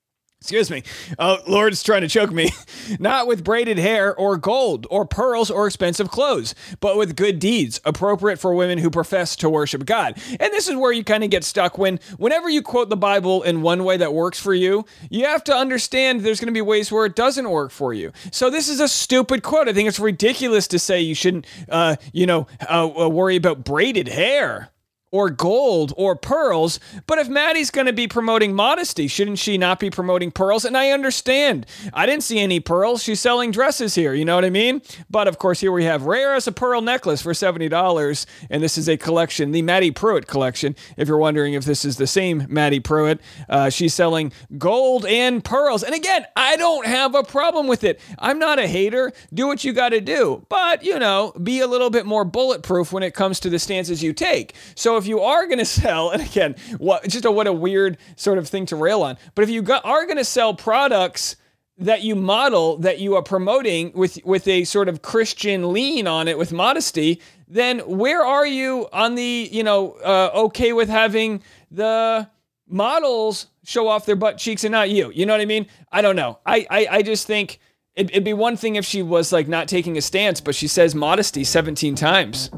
Excuse 0.41 0.71
me. 0.71 0.81
Oh, 1.19 1.37
Lord's 1.45 1.83
trying 1.83 2.01
to 2.01 2.07
choke 2.07 2.31
me. 2.31 2.49
Not 2.99 3.27
with 3.27 3.43
braided 3.43 3.77
hair 3.77 4.15
or 4.15 4.37
gold 4.37 4.87
or 4.89 5.05
pearls 5.05 5.51
or 5.51 5.67
expensive 5.67 6.09
clothes, 6.09 6.55
but 6.79 6.97
with 6.97 7.15
good 7.15 7.37
deeds 7.37 7.79
appropriate 7.85 8.39
for 8.39 8.55
women 8.55 8.79
who 8.79 8.89
profess 8.89 9.35
to 9.35 9.49
worship 9.51 9.85
God. 9.85 10.17
And 10.39 10.51
this 10.51 10.67
is 10.67 10.75
where 10.75 10.91
you 10.91 11.03
kind 11.03 11.23
of 11.23 11.29
get 11.29 11.43
stuck 11.43 11.77
when 11.77 11.99
whenever 12.17 12.49
you 12.49 12.63
quote 12.63 12.89
the 12.89 12.97
Bible 12.97 13.43
in 13.43 13.61
one 13.61 13.83
way 13.83 13.97
that 13.97 14.15
works 14.15 14.39
for 14.39 14.55
you, 14.55 14.83
you 15.11 15.25
have 15.25 15.43
to 15.43 15.55
understand 15.55 16.21
there's 16.21 16.39
going 16.39 16.47
to 16.47 16.57
be 16.57 16.61
ways 16.61 16.91
where 16.91 17.05
it 17.05 17.15
doesn't 17.15 17.47
work 17.47 17.69
for 17.69 17.93
you. 17.93 18.11
So 18.31 18.49
this 18.49 18.67
is 18.67 18.79
a 18.79 18.87
stupid 18.87 19.43
quote. 19.43 19.69
I 19.69 19.73
think 19.73 19.87
it's 19.87 19.99
ridiculous 19.99 20.67
to 20.69 20.79
say 20.79 21.01
you 21.01 21.13
shouldn't 21.13 21.45
uh, 21.69 21.97
you 22.13 22.25
know, 22.25 22.47
uh, 22.67 22.89
worry 23.11 23.35
about 23.35 23.63
braided 23.63 24.07
hair 24.07 24.70
or 25.11 25.29
gold 25.29 25.93
or 25.97 26.15
pearls. 26.15 26.79
But 27.05 27.19
if 27.19 27.27
Madi's 27.27 27.69
going 27.69 27.87
to 27.87 27.93
be 27.93 28.07
promoting 28.07 28.53
modesty, 28.53 29.07
shouldn't 29.07 29.39
she 29.39 29.57
not 29.57 29.79
be 29.79 29.89
promoting 29.89 30.31
pearls? 30.31 30.65
And 30.65 30.77
I 30.77 30.91
understand. 30.91 31.65
I 31.93 32.05
didn't 32.05 32.23
see 32.23 32.39
any 32.39 32.59
pearls. 32.59 33.03
She's 33.03 33.19
selling 33.19 33.51
dresses 33.51 33.95
here. 33.95 34.13
You 34.13 34.25
know 34.25 34.35
what 34.35 34.45
I 34.45 34.49
mean? 34.49 34.81
But 35.09 35.27
of 35.27 35.37
course, 35.37 35.59
here 35.59 35.71
we 35.71 35.83
have 35.83 36.03
rare 36.03 36.33
as 36.33 36.47
a 36.47 36.51
pearl 36.51 36.81
necklace 36.81 37.21
for 37.21 37.33
$70. 37.33 38.25
And 38.49 38.63
this 38.63 38.77
is 38.77 38.87
a 38.87 38.97
collection, 38.97 39.51
the 39.51 39.61
Madi 39.61 39.91
Prewett 39.91 40.27
collection. 40.27 40.75
If 40.97 41.07
you're 41.07 41.17
wondering 41.17 41.53
if 41.53 41.65
this 41.65 41.83
is 41.83 41.97
the 41.97 42.07
same 42.07 42.47
Madi 42.49 42.79
Prewett, 42.79 43.19
uh, 43.49 43.69
she's 43.69 43.93
selling 43.93 44.31
gold 44.57 45.05
and 45.05 45.43
pearls. 45.43 45.83
And 45.83 45.93
again, 45.93 46.25
I 46.35 46.55
don't 46.55 46.85
have 46.85 47.15
a 47.15 47.23
problem 47.23 47.67
with 47.67 47.83
it. 47.83 47.99
I'm 48.17 48.39
not 48.39 48.59
a 48.59 48.67
hater. 48.67 49.11
Do 49.33 49.47
what 49.47 49.63
you 49.65 49.73
got 49.73 49.89
to 49.89 49.99
do. 49.99 50.45
But, 50.47 50.83
you 50.83 50.97
know, 50.99 51.33
be 51.43 51.59
a 51.59 51.67
little 51.67 51.89
bit 51.89 52.05
more 52.05 52.23
bulletproof 52.23 52.93
when 52.93 53.03
it 53.03 53.13
comes 53.13 53.39
to 53.41 53.49
the 53.49 53.59
stances 53.59 54.01
you 54.01 54.13
take. 54.13 54.55
So 54.75 55.00
if 55.01 55.07
you 55.07 55.19
are 55.19 55.47
going 55.47 55.59
to 55.59 55.65
sell, 55.65 56.11
and 56.11 56.21
again, 56.21 56.55
what 56.77 57.03
just 57.07 57.25
a, 57.25 57.31
what 57.31 57.47
a 57.47 57.53
weird 57.53 57.97
sort 58.15 58.37
of 58.37 58.47
thing 58.47 58.65
to 58.67 58.75
rail 58.75 59.01
on. 59.01 59.17
But 59.35 59.43
if 59.43 59.49
you 59.49 59.61
got, 59.61 59.83
are 59.83 60.05
going 60.05 60.17
to 60.17 60.25
sell 60.25 60.53
products 60.53 61.35
that 61.81 62.03
you 62.03 62.15
model 62.15 62.77
that 62.77 62.99
you 62.99 63.15
are 63.15 63.23
promoting 63.23 63.91
with 63.93 64.19
with 64.23 64.47
a 64.47 64.63
sort 64.63 64.87
of 64.87 65.01
Christian 65.01 65.73
lean 65.73 66.07
on 66.07 66.27
it 66.27 66.37
with 66.37 66.53
modesty, 66.53 67.19
then 67.47 67.79
where 67.79 68.23
are 68.23 68.45
you 68.45 68.87
on 68.93 69.15
the 69.15 69.49
you 69.51 69.63
know 69.63 69.93
uh, 70.03 70.29
okay 70.33 70.73
with 70.73 70.89
having 70.89 71.41
the 71.71 72.29
models 72.67 73.47
show 73.63 73.87
off 73.87 74.05
their 74.05 74.15
butt 74.15 74.37
cheeks 74.37 74.63
and 74.63 74.71
not 74.71 74.89
you? 74.89 75.11
You 75.13 75.25
know 75.25 75.33
what 75.33 75.41
I 75.41 75.45
mean? 75.45 75.67
I 75.91 76.01
don't 76.01 76.15
know. 76.15 76.39
I 76.45 76.65
I, 76.69 76.87
I 76.91 77.01
just 77.01 77.27
think. 77.27 77.59
It'd, 77.93 78.23
be 78.23 78.31
one 78.31 78.55
thing 78.55 78.77
if 78.77 78.85
she 78.85 79.03
was 79.03 79.33
like 79.33 79.49
not 79.49 79.67
taking 79.67 79.97
a 79.97 80.01
stance, 80.01 80.39
but 80.39 80.55
she 80.55 80.65
says 80.65 80.95
modesty 80.95 81.43
17 81.43 81.93
times. 81.93 82.49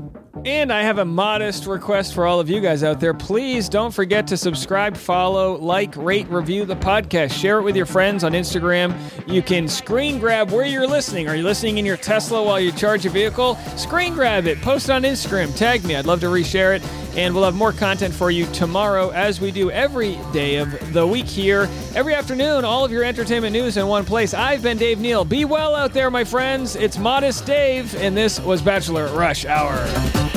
And 0.46 0.74
I 0.74 0.84
have 0.84 0.98
a 0.98 1.06
modest 1.06 1.68
request 1.68 2.14
for 2.14 2.26
all 2.26 2.42
of 2.42 2.50
you 2.50 2.60
guys 2.60 2.84
out 2.84 3.00
there. 3.00 3.14
Please 3.14 3.70
don't 3.70 3.92
forget 3.92 4.28
to 4.28 4.36
subscribe, 4.36 4.98
follow, 4.98 5.56
like, 5.56 5.96
rate, 5.96 6.28
review 6.28 6.66
the 6.66 6.76
podcast. 6.76 7.32
Share 7.32 7.60
it 7.60 7.64
with 7.64 7.78
your 7.78 7.86
friends 7.86 8.26
on 8.26 8.34
Instagram. 8.34 8.94
You 9.26 9.42
can 9.42 9.70
screen 9.70 10.20
grab 10.20 10.52
where 10.52 10.66
you're 10.66 10.86
listening. 10.86 11.30
Are 11.30 11.36
you 11.36 11.44
listening 11.44 11.78
in 11.78 11.86
your 11.86 11.96
Tesla 11.96 12.44
while 12.44 12.60
you 12.60 12.74
charge 12.74 13.06
your 13.06 13.14
vehicle? 13.14 13.56
Screen 13.78 14.14
grab 14.14 14.46
it, 14.46 14.62
post 14.62 14.90
it 14.90 14.92
on 14.92 15.04
Instagram, 15.04 15.56
tag 15.56 15.86
me. 15.86 15.96
I'd 15.96 16.06
love 16.06 16.20
to 16.20 16.28
reshare 16.28 16.76
it. 16.76 16.84
And 17.16 17.34
we'll 17.34 17.46
have 17.46 17.56
more 17.56 17.72
content 17.72 18.14
for 18.14 18.30
you 18.30 18.46
tomorrow, 18.48 19.12
as 19.12 19.40
we 19.40 19.52
do 19.52 19.72
every 19.72 20.18
day 20.34 20.56
of 20.56 20.94
the 20.94 21.06
week 21.08 21.28
here. 21.28 21.70
Every 21.96 22.16
afternoon, 22.16 22.66
all 22.66 22.84
of 22.84 22.92
your 22.92 23.04
entertainment 23.06 23.54
news 23.54 23.78
in 23.78 23.88
one 23.88 24.04
place. 24.04 24.34
I've 24.34 24.64
been 24.64 24.78
Dave 24.78 25.00
Neal. 25.00 25.24
Be 25.24 25.46
well 25.46 25.76
out 25.76 25.94
there, 25.94 26.10
my 26.12 26.24
friends. 26.24 26.76
It's 26.76 26.98
Modest 26.98 27.46
Dave, 27.46 27.96
and 27.96 28.18
this 28.18 28.40
was 28.40 28.62
Bachelor 28.62 29.08
Rush 29.16 29.46
Hour. 29.46 30.33